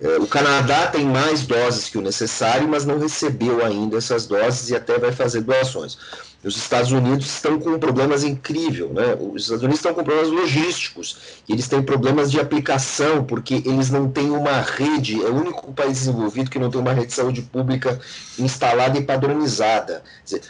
[0.00, 4.70] É, o Canadá tem mais doses que o necessário, mas não recebeu ainda essas doses
[4.70, 5.98] e até vai fazer doações.
[6.44, 9.16] Os Estados Unidos estão com problemas incríveis, né?
[9.18, 14.08] Os Estados Unidos estão com problemas logísticos, eles têm problemas de aplicação, porque eles não
[14.08, 17.42] têm uma rede, é o único país desenvolvido que não tem uma rede de saúde
[17.42, 17.98] pública
[18.38, 20.04] instalada e padronizada.
[20.24, 20.42] Dizer,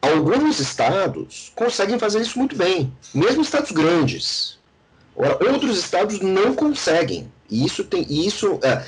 [0.00, 4.56] alguns estados conseguem fazer isso muito bem, mesmo estados grandes.
[5.16, 7.32] Outros estados não conseguem.
[7.50, 8.06] E isso tem.
[8.08, 8.84] Isso, é,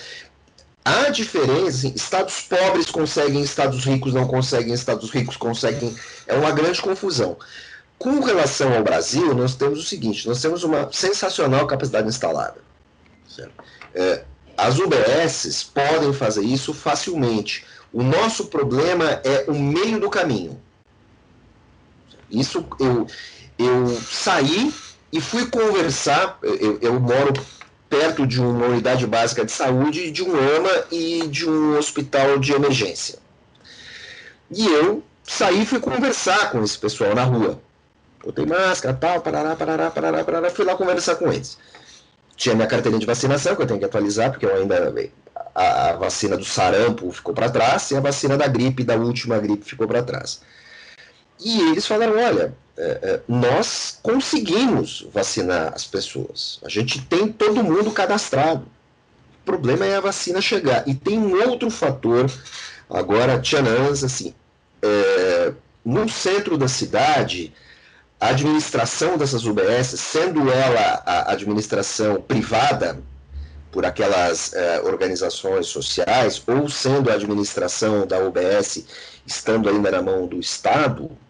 [0.87, 5.92] Há diferença, estados pobres conseguem, estados ricos não conseguem, estados ricos conseguem.
[6.29, 7.37] É uma grande confusão.
[7.99, 12.59] Com relação ao Brasil, nós temos o seguinte: nós temos uma sensacional capacidade instalada.
[13.92, 14.23] É,
[14.57, 17.66] as UBSs podem fazer isso facilmente.
[17.92, 20.62] O nosso problema é o meio do caminho.
[22.31, 23.09] Isso eu,
[23.59, 24.73] eu saí
[25.12, 26.38] e fui conversar.
[26.45, 27.33] Eu, eu moro
[27.99, 32.53] perto de uma unidade básica de saúde, de um AMA e de um hospital de
[32.53, 33.19] emergência.
[34.51, 37.61] E eu saí e fui conversar com esse pessoal na rua.
[38.23, 41.57] Botei máscara, tal, parará, parará, parará, parará, fui lá conversar com eles.
[42.37, 44.93] Tinha minha carteirinha de vacinação, que eu tenho que atualizar, porque eu ainda.
[45.55, 49.65] A, vacina do sarampo ficou para trás e a vacina da gripe, da última gripe,
[49.65, 50.43] ficou para trás.
[51.43, 52.55] E eles falaram: olha,
[53.27, 56.61] nós conseguimos vacinar as pessoas.
[56.65, 58.67] A gente tem todo mundo cadastrado.
[59.43, 60.87] O problema é a vacina chegar.
[60.87, 62.31] E tem um outro fator,
[62.91, 64.35] agora, Tianans, assim,
[64.83, 65.53] é,
[65.85, 67.55] no centro da cidade,
[68.21, 72.99] a administração dessas UBS, sendo ela a administração privada,
[73.71, 78.87] por aquelas é, organizações sociais, ou sendo a administração da UBS
[79.27, 81.26] estando ainda na mão do Estado, é,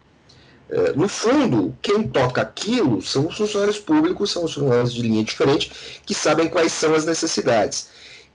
[0.96, 6.00] no fundo, quem toca aquilo são os funcionários públicos, são os funcionários de linha diferente,
[6.05, 7.88] que sabem quais são as necessidades.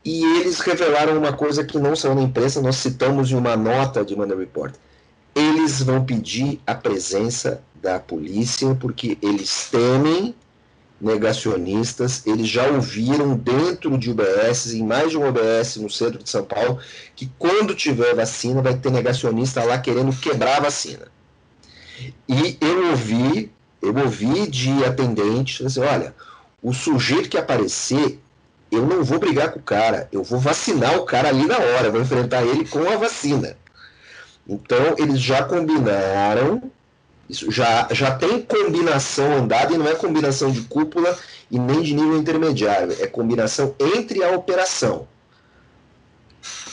[0.04, 4.04] E eles revelaram uma coisa que não saiu na imprensa, nós citamos em uma nota
[4.04, 4.74] de Monday Report.
[5.36, 10.34] Eles vão pedir a presença da polícia porque eles temem
[11.00, 16.30] negacionistas, eles já ouviram dentro de UBS, em mais de um UBS no centro de
[16.30, 16.80] São Paulo,
[17.16, 21.08] que quando tiver vacina vai ter negacionista lá querendo quebrar a vacina.
[22.28, 26.14] E eu ouvi, eu ouvi de atendente, assim, olha,
[26.62, 28.20] o sujeito que aparecer,
[28.72, 31.90] eu não vou brigar com o cara, eu vou vacinar o cara ali na hora,
[31.90, 33.58] vou enfrentar ele com a vacina.
[34.48, 36.72] Então, eles já combinaram,
[37.30, 41.18] isso já, já tem combinação andada, e não é combinação de cúpula
[41.50, 45.08] e nem de nível intermediário, é combinação entre a operação.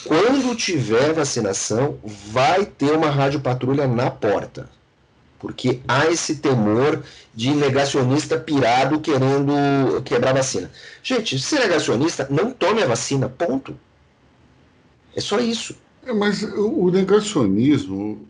[0.05, 4.69] Quando tiver vacinação, vai ter uma rádio patrulha na porta.
[5.39, 7.01] Porque há esse temor
[7.33, 10.69] de negacionista pirado querendo quebrar a vacina.
[11.01, 13.75] Gente, se negacionista, não tome a vacina, ponto.
[15.15, 15.75] É só isso.
[16.05, 18.27] É, mas o negacionismo,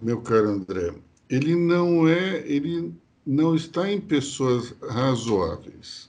[0.00, 0.94] meu caro André,
[1.28, 2.94] ele não é, ele
[3.26, 6.08] não está em pessoas razoáveis.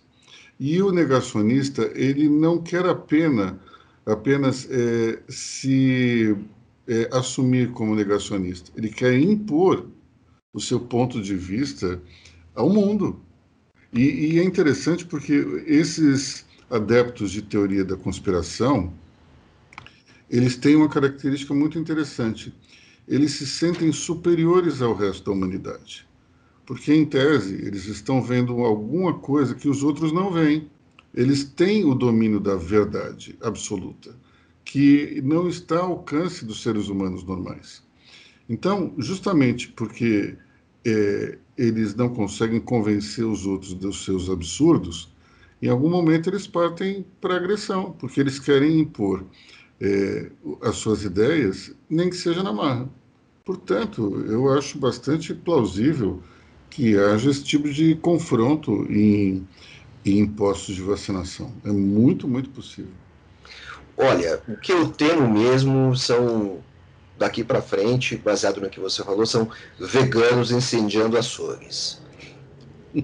[0.59, 3.53] E o negacionista, ele não quer apenas,
[4.05, 6.35] apenas é, se
[6.87, 9.85] é, assumir como negacionista, ele quer impor
[10.59, 12.01] o seu ponto de vista
[12.53, 13.19] ao mundo.
[13.93, 14.01] E,
[14.33, 15.33] e, é interessante porque
[15.65, 18.93] esses adeptos de teoria da conspiração,
[20.29, 22.53] eles têm uma característica muito interessante.
[23.07, 26.07] Eles se sentem superiores ao resto da humanidade.
[26.65, 30.69] Porque, em tese, eles estão vendo alguma coisa que os outros não veem.
[31.15, 34.15] Eles têm o domínio da verdade absoluta,
[34.63, 37.81] que não está ao alcance dos seres humanos normais.
[38.47, 40.35] Então, justamente porque
[40.89, 45.09] é, eles não conseguem convencer os outros dos seus absurdos,
[45.61, 49.25] em algum momento eles partem para agressão, porque eles querem impor
[49.81, 52.89] é, as suas ideias, nem que seja na marra.
[53.43, 56.21] Portanto, eu acho bastante plausível
[56.69, 59.47] que haja esse tipo de confronto em,
[60.05, 61.51] em postos de vacinação.
[61.65, 62.91] É muito, muito possível.
[63.97, 66.63] Olha, o que eu temo mesmo são
[67.19, 72.01] daqui para frente, baseado no que você falou, são veganos incendiando açougues.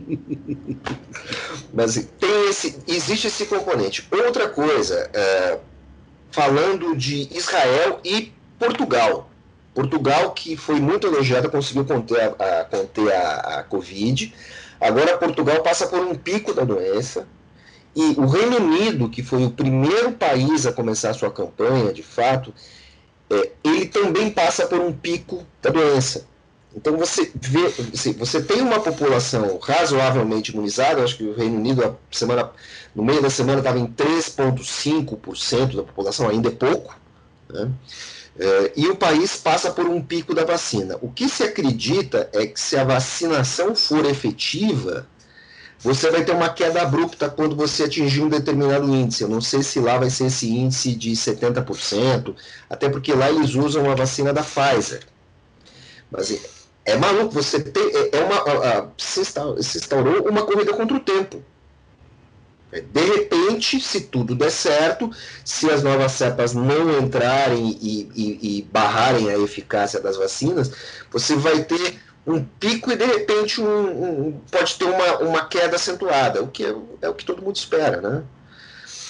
[1.73, 4.07] Mas tem esse, existe esse componente.
[4.09, 5.59] Outra coisa, é,
[6.31, 9.29] falando de Israel e Portugal.
[9.73, 14.33] Portugal, que foi muito elogiada, conseguiu conter a, a conter a, a Covid.
[14.79, 17.27] Agora Portugal passa por um pico da doença.
[17.93, 22.03] E o Reino Unido, que foi o primeiro país a começar a sua campanha, de
[22.03, 22.53] fato,
[23.29, 26.25] é, ele também passa por um pico da doença.
[26.75, 27.69] Então você vê,
[28.17, 32.51] você tem uma população razoavelmente imunizada, acho que o Reino Unido semana,
[32.93, 36.93] no meio da semana estava em 3,5% da população, ainda é pouco,
[37.49, 37.71] né?
[38.37, 40.97] é, e o país passa por um pico da vacina.
[41.01, 45.07] O que se acredita é que se a vacinação for efetiva,
[45.85, 49.21] você vai ter uma queda abrupta quando você atingir um determinado índice.
[49.21, 52.35] Eu não sei se lá vai ser esse índice de 70%,
[52.67, 55.03] até porque lá eles usam a vacina da Pfizer.
[56.09, 56.39] Mas é,
[56.85, 57.83] é maluco, você tem.
[57.83, 59.19] É, é uma, a, a, se,
[59.77, 61.43] instaurou, uma corrida contra o tempo.
[62.71, 65.11] É, de repente, se tudo der certo,
[65.43, 70.71] se as novas cepas não entrarem e, e, e barrarem a eficácia das vacinas,
[71.11, 75.75] você vai ter um pico e de repente um, um, pode ter uma, uma queda
[75.75, 78.23] acentuada, o que é, é, o que todo mundo espera, né?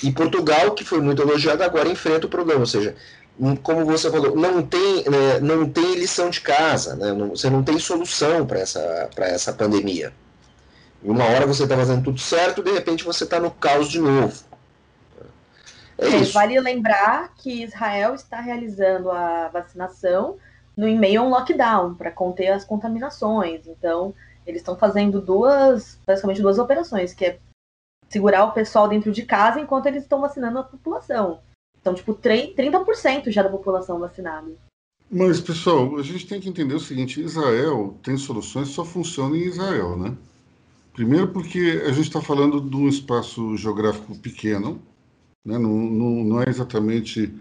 [0.03, 2.95] E Portugal, que foi muito elogiado, agora enfrenta o problema, ou seja,
[3.63, 7.13] como você falou, não tem, né, não tem lição de casa, né?
[7.13, 10.13] Não, você não tem solução para essa, essa pandemia.
[11.01, 14.43] Uma hora você está fazendo tudo certo, de repente você está no caos de novo.
[15.97, 20.37] É, é vale lembrar que Israel está realizando a vacinação
[20.75, 23.65] no meio a um lockdown para conter as contaminações.
[23.67, 24.13] Então,
[24.45, 27.39] eles estão fazendo duas, basicamente duas operações, que é
[28.09, 31.39] segurar o pessoal dentro de casa enquanto eles estão vacinando a população.
[31.79, 34.51] Então, tipo, 30% já da população vacinada.
[35.09, 39.43] Mas, pessoal, a gente tem que entender o seguinte: Israel tem soluções só funcionam em
[39.43, 40.15] Israel, né?
[40.93, 44.81] Primeiro, porque a gente está falando de um espaço geográfico pequeno,
[45.45, 45.57] né?
[45.57, 47.33] não, não, não é exatamente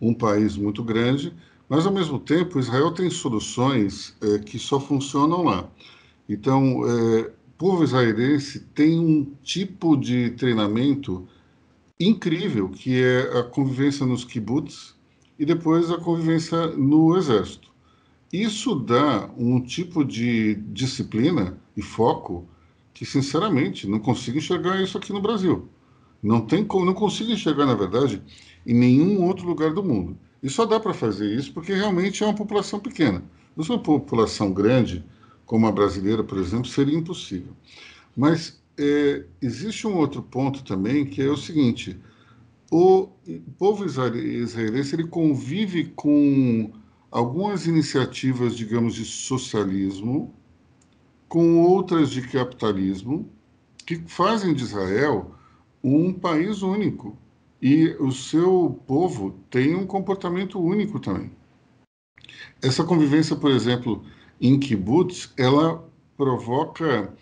[0.00, 1.34] um país muito grande.
[1.68, 5.68] Mas, ao mesmo tempo, Israel tem soluções é, que só funcionam lá.
[6.28, 11.26] Então, é, povo israelense tem um tipo de treinamento
[11.98, 14.94] incrível, que é a convivência nos kibbutz
[15.36, 17.68] e depois a convivência no exército.
[18.32, 22.46] Isso dá um tipo de disciplina e foco
[22.94, 25.68] que, sinceramente, não consigo enxergar isso aqui no Brasil.
[26.22, 28.22] Não, tem, não consigo enxergar, na verdade,
[28.64, 30.16] em nenhum outro lugar do mundo.
[30.42, 33.22] E só dá para fazer isso porque realmente é uma população pequena.
[33.60, 35.04] Se uma população grande,
[35.44, 37.52] como a brasileira, por exemplo, seria impossível.
[38.16, 41.98] Mas é, existe um outro ponto também, que é o seguinte:
[42.70, 43.08] o
[43.58, 46.70] povo israelense ele convive com
[47.10, 50.34] algumas iniciativas, digamos, de socialismo
[51.28, 53.28] com outras de capitalismo
[53.84, 55.34] que fazem de Israel
[55.82, 57.16] um país único
[57.60, 61.30] e o seu povo tem um comportamento único também.
[62.62, 64.04] Essa convivência, por exemplo,
[64.40, 65.84] em kibbutz, ela
[66.16, 67.12] provoca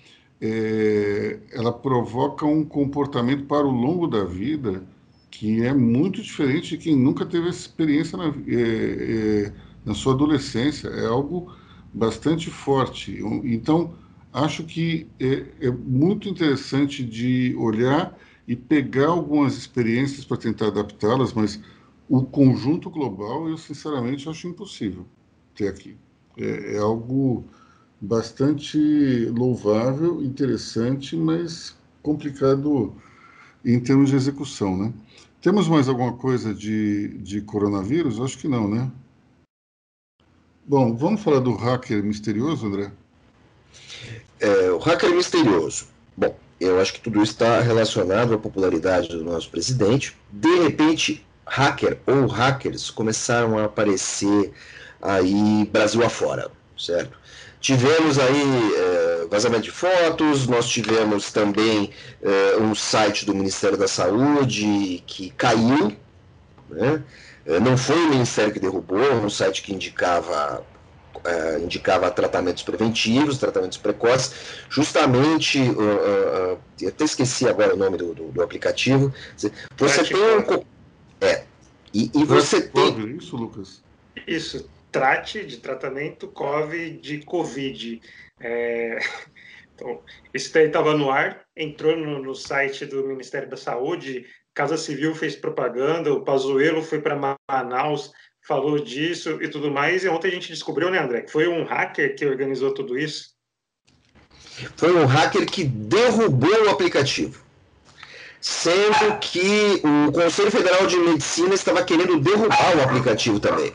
[0.40, 4.86] é, ela provoca um comportamento para o longo da vida
[5.30, 9.52] que é muito diferente de quem nunca teve essa experiência na, é, é,
[9.84, 10.88] na sua adolescência.
[10.88, 11.54] É algo
[11.92, 13.20] bastante forte.
[13.44, 13.94] Então,
[14.32, 18.16] acho que é, é muito interessante de olhar
[18.46, 21.60] e pegar algumas experiências para tentar adaptá-las, mas
[22.08, 25.04] o conjunto global eu sinceramente acho impossível
[25.54, 25.96] ter aqui.
[26.36, 27.44] É, é algo
[28.00, 28.78] bastante
[29.26, 32.94] louvável, interessante, mas complicado
[33.64, 34.92] em termos de execução, né?
[35.40, 38.20] Temos mais alguma coisa de, de coronavírus?
[38.20, 38.90] Acho que não, né?
[40.64, 42.92] Bom, vamos falar do hacker misterioso, André?
[44.40, 45.86] É, o hacker misterioso.
[46.16, 50.16] Bom, eu acho que tudo isso está relacionado à popularidade do nosso presidente.
[50.30, 54.52] De repente, hacker ou hackers começaram a aparecer
[55.00, 57.18] aí Brasil afora, certo?
[57.60, 61.90] Tivemos aí é, vazamento de fotos, nós tivemos também
[62.22, 65.96] é, um site do Ministério da Saúde que caiu,
[66.70, 67.02] né?
[67.44, 70.64] É, não foi o Ministério que derrubou, um site que indicava
[71.26, 74.34] uh, indicava tratamentos preventivos, tratamentos precoces,
[74.70, 80.16] justamente, uh, uh, eu até esqueci agora o nome do, do, do aplicativo, você tem
[80.16, 80.64] um...
[81.20, 81.44] É,
[81.92, 83.16] e, e você tem...
[83.16, 83.82] Isso, Lucas?
[84.26, 88.00] Isso, trate de tratamento COVID de Covid.
[88.40, 88.98] É...
[89.76, 90.00] Então,
[90.32, 94.24] isso daí estava no ar, entrou no, no, site do Ministério da Saúde,
[94.54, 98.10] Casa Civil fez propaganda, o Pazuello foi para Manaus
[98.46, 100.04] falou disso e tudo mais.
[100.04, 103.34] E ontem a gente descobriu, né, André, que foi um hacker que organizou tudo isso.
[104.76, 107.44] Foi um hacker que derrubou o aplicativo.
[108.40, 113.72] Sendo que o Conselho Federal de Medicina estava querendo derrubar o aplicativo também.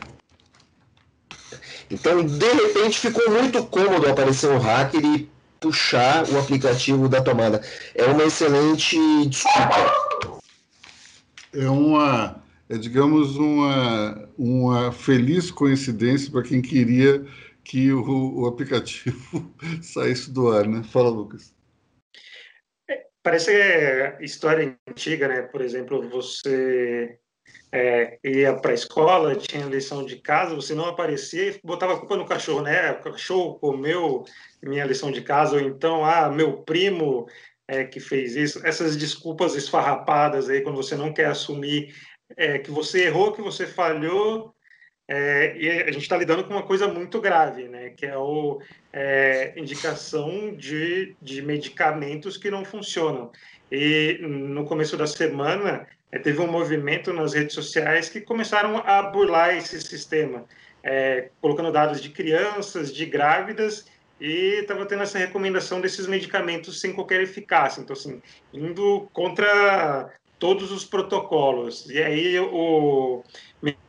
[1.90, 7.62] Então, de repente, ficou muito cômodo aparecer um hacker e puxar o aplicativo da tomada.
[7.94, 8.96] É uma excelente
[9.26, 10.40] desculpa.
[11.52, 12.41] É uma
[12.72, 17.22] é, digamos, uma, uma feliz coincidência para quem queria
[17.62, 20.82] que o, o, aplicativo saísse do ar, né?
[20.82, 21.54] Fala, Lucas.
[22.88, 25.42] É, parece é história antiga, né?
[25.42, 27.18] Por exemplo, você
[27.70, 31.98] é, ia para a escola, tinha lição de casa, você não aparecia e botava a
[31.98, 32.92] culpa no cachorro, né?
[32.92, 34.24] O cachorro comeu
[34.62, 37.28] minha lição de casa, ou então, ah, meu primo
[37.68, 38.66] é, que fez isso.
[38.66, 41.94] Essas desculpas esfarrapadas aí, quando você não quer assumir
[42.36, 44.54] é, que você errou, que você falhou,
[45.08, 47.90] é, e a gente está lidando com uma coisa muito grave, né?
[47.90, 48.18] Que é a
[48.92, 53.30] é, indicação de, de medicamentos que não funcionam.
[53.70, 59.02] E no começo da semana é, teve um movimento nas redes sociais que começaram a
[59.02, 60.44] burlar esse sistema,
[60.82, 63.86] é, colocando dados de crianças, de grávidas
[64.20, 67.80] e estava tendo essa recomendação desses medicamentos sem qualquer eficácia.
[67.80, 68.22] Então, assim,
[68.52, 70.12] indo contra
[70.42, 71.88] todos os protocolos.
[71.88, 73.22] E aí o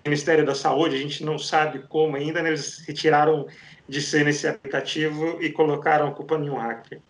[0.06, 3.48] Ministério da Saúde, a gente não sabe como ainda, né, eles retiraram
[3.90, 7.02] de cena esse aplicativo e colocaram a culpa em um hacker.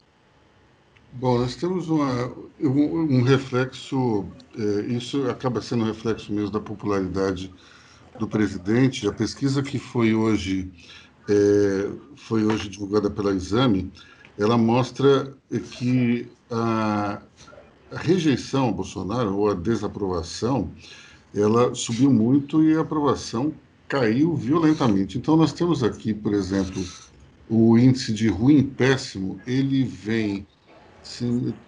[1.12, 4.26] Bom, nós temos uma, um, um reflexo,
[4.58, 7.54] é, isso acaba sendo um reflexo mesmo da popularidade
[8.18, 9.06] do presidente.
[9.10, 10.72] A pesquisa que foi hoje,
[11.30, 13.92] é, foi hoje divulgada pela Exame,
[14.40, 15.36] ela mostra
[15.74, 17.22] que a,
[17.94, 20.70] a rejeição ao Bolsonaro, ou a desaprovação,
[21.34, 23.54] ela subiu muito e a aprovação
[23.88, 25.18] caiu violentamente.
[25.18, 26.84] Então, nós temos aqui, por exemplo,
[27.50, 30.48] o índice de ruim péssimo, ele vem.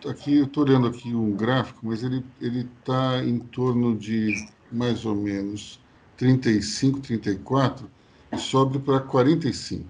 [0.10, 5.14] Aqui eu estou olhando aqui um gráfico, mas ele está em torno de mais ou
[5.14, 5.80] menos
[6.18, 7.88] 35, 34
[8.32, 9.86] e sobe para 45.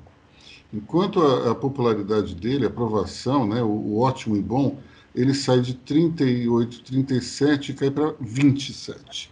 [0.73, 4.77] Enquanto a, a, popularidade dele, a aprovação, né, o, o ótimo e bom,
[5.16, 9.32] ele sai de 38, 37 e cai para 27.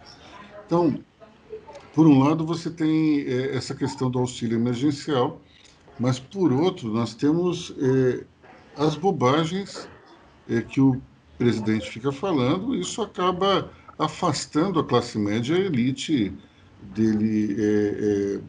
[0.66, 0.98] Então,
[1.94, 5.40] por um lado, você tem é, essa questão do auxílio emergencial,
[5.98, 8.24] mas por outro, nós temos é,
[8.76, 9.88] as bobagens
[10.48, 11.00] é, que o
[11.38, 16.32] presidente fica falando, e isso acaba afastando a classe média, a elite
[16.82, 18.40] dele, é,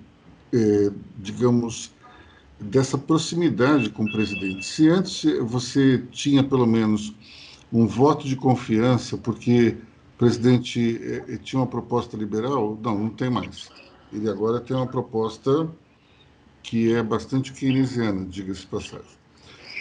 [0.54, 1.92] é, é, digamos,
[2.60, 4.66] dessa proximidade com o presidente.
[4.66, 7.14] Se antes você tinha pelo menos
[7.72, 9.78] um voto de confiança, porque
[10.16, 13.70] o presidente eh, tinha uma proposta liberal, não, não tem mais.
[14.14, 15.70] Ele agora tem uma proposta
[16.64, 19.06] que é bastante keynesiana, diga-se passagem.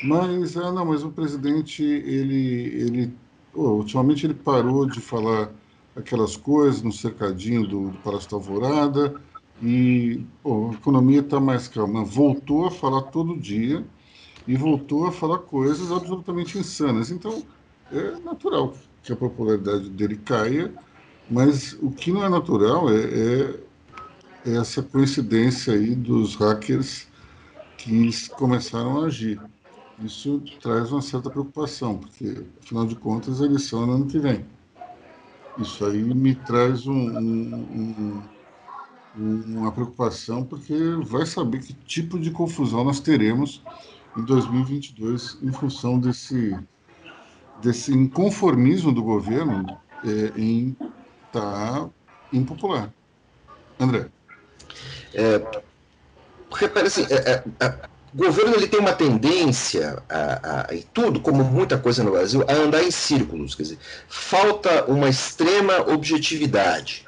[0.02, 3.14] Mas, ah, não, mas o presidente, ele, ele
[3.54, 5.50] oh, ultimamente ele parou de falar
[5.96, 9.14] aquelas coisas no cercadinho do Palácio da Alvorada
[9.62, 12.04] e oh, a economia está mais calma.
[12.04, 13.84] Voltou a falar todo dia
[14.46, 17.10] e voltou a falar coisas absolutamente insanas.
[17.10, 17.42] Então,
[17.92, 20.72] é natural que a popularidade dele caia,
[21.30, 23.60] mas o que não é natural é, é,
[24.46, 27.06] é essa coincidência aí dos hackers
[27.76, 29.40] que começaram a agir.
[30.02, 34.18] Isso traz uma certa preocupação, porque, afinal de contas, a eleição é no ano que
[34.18, 34.44] vem.
[35.58, 38.22] Isso aí me traz um, um, um,
[39.16, 43.62] uma preocupação, porque vai saber que tipo de confusão nós teremos
[44.16, 46.56] em 2022 em função desse,
[47.62, 50.76] desse inconformismo do governo é, em
[51.26, 51.90] estar tá
[52.32, 52.92] impopular.
[53.78, 54.06] André.
[55.12, 55.38] É,
[56.48, 57.02] porque parece.
[57.12, 62.04] É, é, o governo ele tem uma tendência, a, a, e tudo, como muita coisa
[62.04, 63.56] no Brasil, a andar em círculos.
[63.56, 67.04] Quer dizer, falta uma extrema objetividade.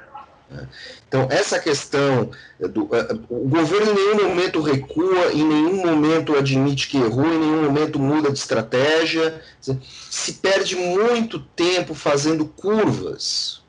[0.50, 0.68] Né?
[1.08, 6.88] Então, essa questão, do, uh, o governo em nenhum momento recua, em nenhum momento admite
[6.88, 9.40] que errou, em nenhum momento muda de estratégia,
[10.10, 13.64] se perde muito tempo fazendo curvas.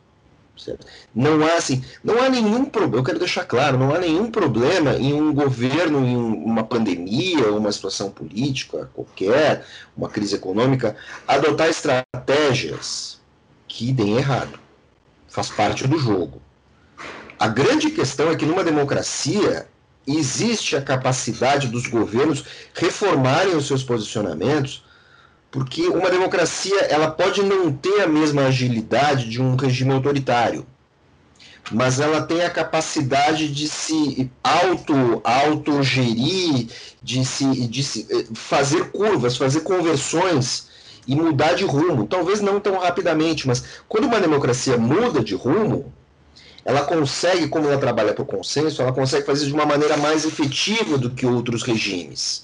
[1.14, 4.96] Não há assim, não há nenhum problema, eu quero deixar claro, não há nenhum problema
[4.96, 9.66] em um governo, em uma pandemia, uma situação política qualquer,
[9.96, 10.96] uma crise econômica,
[11.28, 13.20] adotar estratégias
[13.68, 14.60] que deem errado.
[15.30, 16.42] Faz parte do jogo.
[17.40, 19.68] A grande questão é que numa democracia
[20.08, 24.84] existe a capacidade dos governos reformarem os seus posicionamentos,
[25.52, 30.66] porque uma democracia ela pode não ter a mesma agilidade de um regime autoritário,
[31.72, 36.68] mas ela tem a capacidade de se auto autogerir,
[37.04, 40.70] de se, de se eh, fazer curvas, fazer conversões
[41.06, 42.08] e mudar de rumo.
[42.08, 45.94] Talvez não tão rapidamente, mas quando uma democracia muda de rumo,
[46.68, 50.97] ela consegue, como ela trabalha por consenso, ela consegue fazer de uma maneira mais efetiva
[50.97, 52.43] do que outros regimes.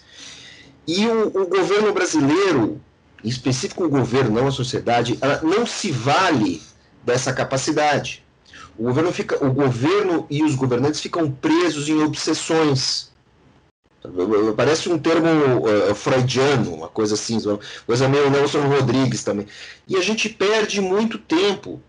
[0.87, 2.79] E o, o governo brasileiro,
[3.21, 6.63] em específico o governo, não a sociedade, ela não se vale
[7.03, 8.23] dessa capacidade.
[8.77, 13.11] O governo, fica, o governo e os governantes ficam presos em obsessões.
[14.55, 17.37] Parece um termo uh, freudiano, uma coisa assim,
[17.85, 19.47] coisa meio Nelson Rodrigues também.
[19.85, 21.81] E a gente perde muito tempo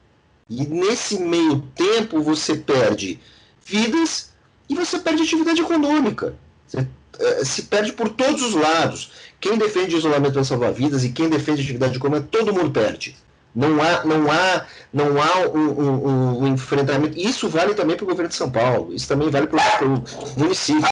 [0.49, 3.19] e nesse meio tempo você perde
[3.65, 4.33] vidas
[4.69, 6.35] e você perde atividade econômica.
[6.67, 6.87] Você
[7.19, 9.13] é, se perde por todos os lados.
[9.41, 13.17] Quem defende isolamento vai salvar vidas e quem defende atividade econômica, todo mundo perde.
[13.55, 17.17] Não há, não há, não há um, um, um enfrentamento.
[17.17, 18.93] Isso vale também para o governo de São Paulo.
[18.93, 20.03] Isso também vale para o
[20.37, 20.89] município.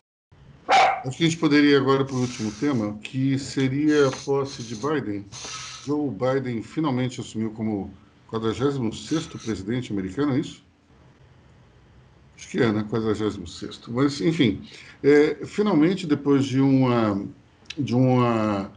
[0.68, 4.76] Acho que a gente poderia agora para o último tema, que seria a posse de
[4.76, 5.26] Biden.
[5.84, 7.92] Joe Biden finalmente assumiu como
[8.32, 10.64] 46 presidente americano, é isso?
[12.34, 12.82] Acho que é, né?
[12.88, 13.38] 46.
[13.88, 14.62] Mas, enfim,
[15.02, 17.22] é, finalmente, depois de uma.
[17.76, 18.72] de uma.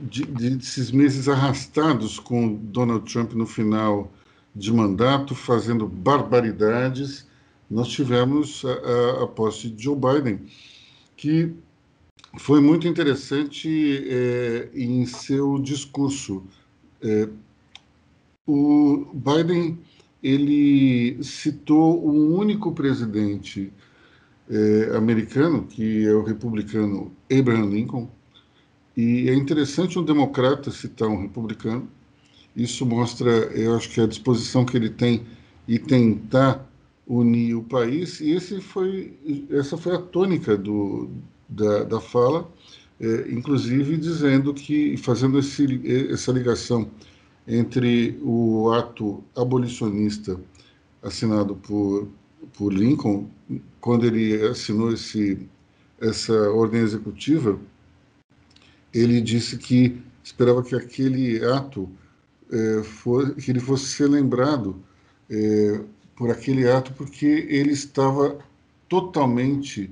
[0.00, 4.12] De, de, desses meses arrastados com Donald Trump no final
[4.54, 7.26] de mandato, fazendo barbaridades,
[7.68, 10.46] nós tivemos a, a, a posse de Joe Biden,
[11.16, 11.52] que
[12.38, 13.68] foi muito interessante
[14.08, 16.46] é, em seu discurso.
[17.02, 17.28] É,
[18.48, 19.78] o Biden
[20.22, 23.70] ele citou um único presidente
[24.50, 28.08] é, americano, que é o republicano Abraham Lincoln,
[28.96, 31.88] e é interessante um democrata citar um republicano.
[32.56, 35.24] Isso mostra, eu acho que a disposição que ele tem
[35.68, 36.66] e tentar
[37.06, 38.20] unir o país.
[38.20, 39.14] E esse foi,
[39.50, 41.08] essa foi a tônica do,
[41.48, 42.50] da, da fala,
[42.98, 46.90] é, inclusive dizendo que, fazendo esse, essa ligação
[47.48, 50.38] entre o ato abolicionista
[51.02, 52.06] assinado por,
[52.52, 53.26] por Lincoln,
[53.80, 55.48] quando ele assinou esse,
[55.98, 57.58] essa ordem executiva,
[58.92, 61.88] ele disse que esperava que aquele ato
[62.50, 64.76] é, for, que ele fosse ser lembrado
[65.30, 65.80] é,
[66.14, 68.38] por aquele ato, porque ele estava
[68.88, 69.90] totalmente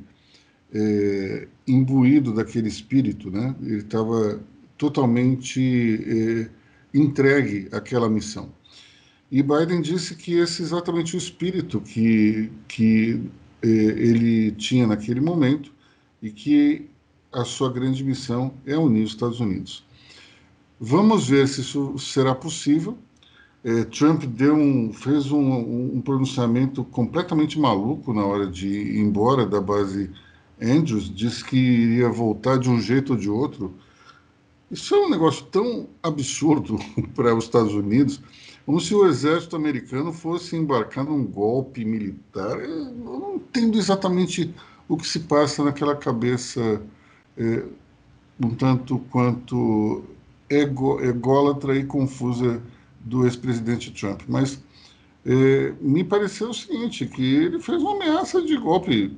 [0.74, 3.54] é, imbuído daquele espírito, né?
[3.62, 4.40] Ele estava
[4.76, 6.50] totalmente
[6.98, 8.50] entregue àquela missão.
[9.30, 13.20] E Biden disse que esse é exatamente o espírito que, que
[13.62, 15.72] eh, ele tinha naquele momento
[16.22, 16.88] e que
[17.32, 19.84] a sua grande missão é unir os Estados Unidos.
[20.80, 22.98] Vamos ver se isso será possível.
[23.64, 29.46] é, Trump deu um, fez um, um, pronunciamento completamente maluco na hora de ir embora
[29.46, 30.10] da base
[30.60, 33.74] Andrews, disse que iria voltar de um jeito ou de outro.
[34.70, 36.76] Isso é um negócio tão absurdo
[37.14, 38.20] para os Estados Unidos,
[38.64, 42.58] como se o exército americano fosse embarcar num golpe militar.
[42.60, 44.52] Eu não entendo exatamente
[44.88, 46.82] o que se passa naquela cabeça
[47.36, 47.64] é,
[48.42, 50.02] um tanto quanto
[50.50, 52.60] ego, ególatra e confusa
[53.00, 54.22] do ex-presidente Trump.
[54.28, 54.60] Mas
[55.24, 59.16] é, me pareceu o seguinte, que ele fez uma ameaça de golpe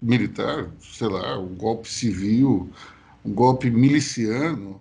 [0.00, 2.70] militar, sei lá, um golpe civil,
[3.24, 4.80] um golpe miliciano.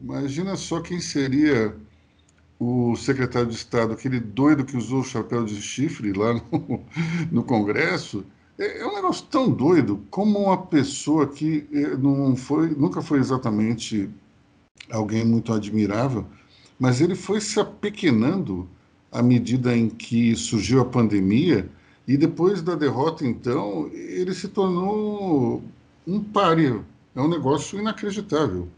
[0.00, 1.74] Imagina só quem seria
[2.58, 6.80] o secretário de Estado, aquele doido que usou o chapéu de chifre lá no,
[7.30, 8.24] no Congresso.
[8.58, 13.18] É, é, um negócio tão doido como uma pessoa que é, não foi, nunca foi
[13.18, 14.08] exatamente
[14.90, 16.24] alguém muito admirável,
[16.78, 18.68] mas ele foi se apequenando
[19.10, 21.68] à medida em que surgiu a pandemia
[22.06, 25.62] e depois da derrota, então, ele se tornou
[26.06, 26.84] um páreo.
[27.14, 28.68] É um negócio inacreditável.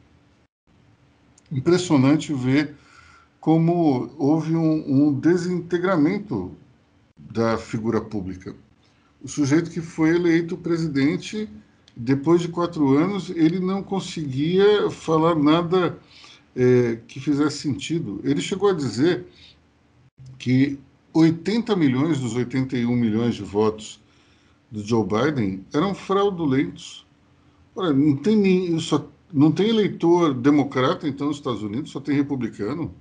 [1.50, 2.74] Impressionante ver
[3.40, 6.52] como houve um, um desintegramento
[7.16, 8.54] da figura pública.
[9.22, 11.48] O sujeito que foi eleito presidente,
[11.96, 15.98] depois de quatro anos, ele não conseguia falar nada
[16.54, 18.20] é, que fizesse sentido.
[18.24, 19.26] Ele chegou a dizer
[20.38, 20.78] que
[21.14, 24.00] 80 milhões dos 81 milhões de votos
[24.70, 27.05] do Joe Biden eram fraudulentos.
[27.76, 32.94] Ora, não tem, só, não tem eleitor democrata, então, nos Estados Unidos, só tem republicano.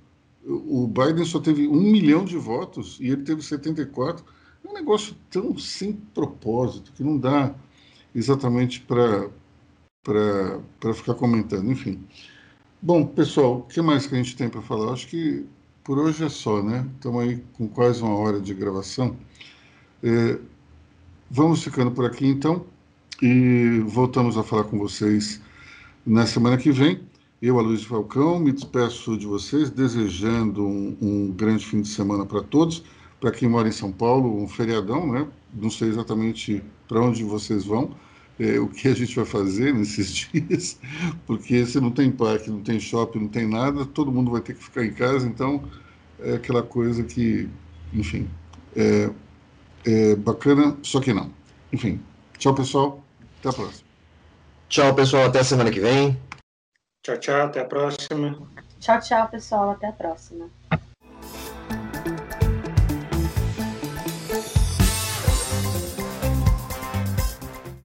[0.44, 4.22] O Biden só teve um milhão de votos e ele teve 74.
[4.62, 7.54] É um negócio tão sem propósito que não dá
[8.14, 9.30] exatamente para
[10.94, 11.70] ficar comentando.
[11.70, 12.06] Enfim.
[12.80, 14.92] Bom, pessoal, o que mais que a gente tem para falar?
[14.92, 15.46] Acho que
[15.82, 16.86] por hoje é só, né?
[16.96, 19.16] Estamos aí com quase uma hora de gravação.
[20.02, 20.38] É,
[21.30, 22.66] vamos ficando por aqui então
[23.22, 25.40] e voltamos a falar com vocês
[26.04, 27.00] na semana que vem.
[27.40, 32.42] Eu, Luiz Falcão, me despeço de vocês, desejando um, um grande fim de semana para
[32.42, 32.82] todos.
[33.20, 35.26] Para quem mora em São Paulo, um feriadão, né?
[35.54, 37.94] Não sei exatamente para onde vocês vão
[38.38, 40.78] é, o que a gente vai fazer nesses dias,
[41.26, 44.54] porque se não tem parque, não tem shopping, não tem nada, todo mundo vai ter
[44.54, 45.62] que ficar em casa, então
[46.20, 47.48] é aquela coisa que,
[47.92, 48.28] enfim,
[48.74, 49.10] é,
[49.84, 51.30] é bacana, só que não.
[51.72, 52.00] Enfim,
[52.38, 53.04] tchau pessoal,
[53.46, 53.86] até a próxima.
[54.68, 56.20] Tchau pessoal, até a semana que vem.
[57.02, 58.36] Tchau, tchau, até a próxima.
[58.80, 60.50] Tchau, tchau pessoal, até a próxima.